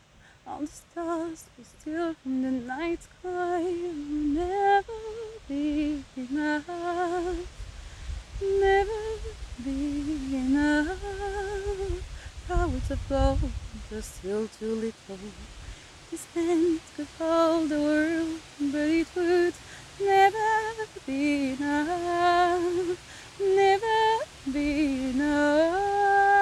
all 0.46 0.60
the 0.60 0.66
stars 0.66 1.44
the 1.84 2.50
night 2.50 3.02
sky 3.02 3.64
never 8.60 9.02
be 9.64 10.36
enough. 10.36 10.98
Of 12.90 13.08
gold 13.08 13.38
are 13.92 14.02
still 14.02 14.46
too 14.58 14.74
little. 14.74 15.18
This 16.10 16.26
hand 16.34 16.80
could 16.94 17.06
hold 17.18 17.70
the 17.70 17.80
world, 17.80 18.40
but 18.60 18.88
it 18.90 19.06
would 19.16 19.54
never 19.98 20.86
be 21.06 21.52
enough, 21.52 22.98
never 23.40 24.24
be 24.52 25.10
enough 25.10 26.33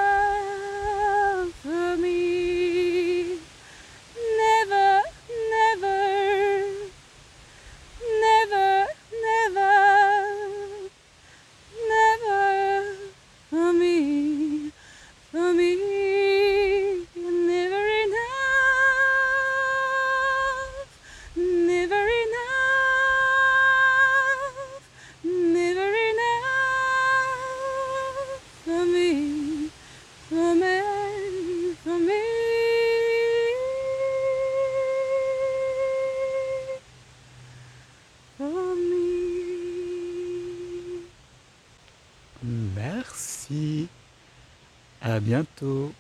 bientôt. 45.23 45.93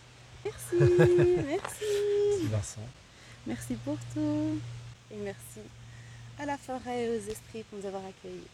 Merci, 0.44 0.76
merci. 0.80 1.84
Merci 2.28 2.46
Vincent. 2.50 2.88
Merci 3.46 3.74
pour 3.84 3.96
tout. 4.14 4.58
Et 5.10 5.16
merci 5.22 5.60
à 6.38 6.46
la 6.46 6.58
forêt 6.58 7.04
et 7.04 7.08
aux 7.10 7.30
esprits 7.30 7.64
pour 7.64 7.78
nous 7.78 7.86
avoir 7.86 8.02
accueillis. 8.04 8.48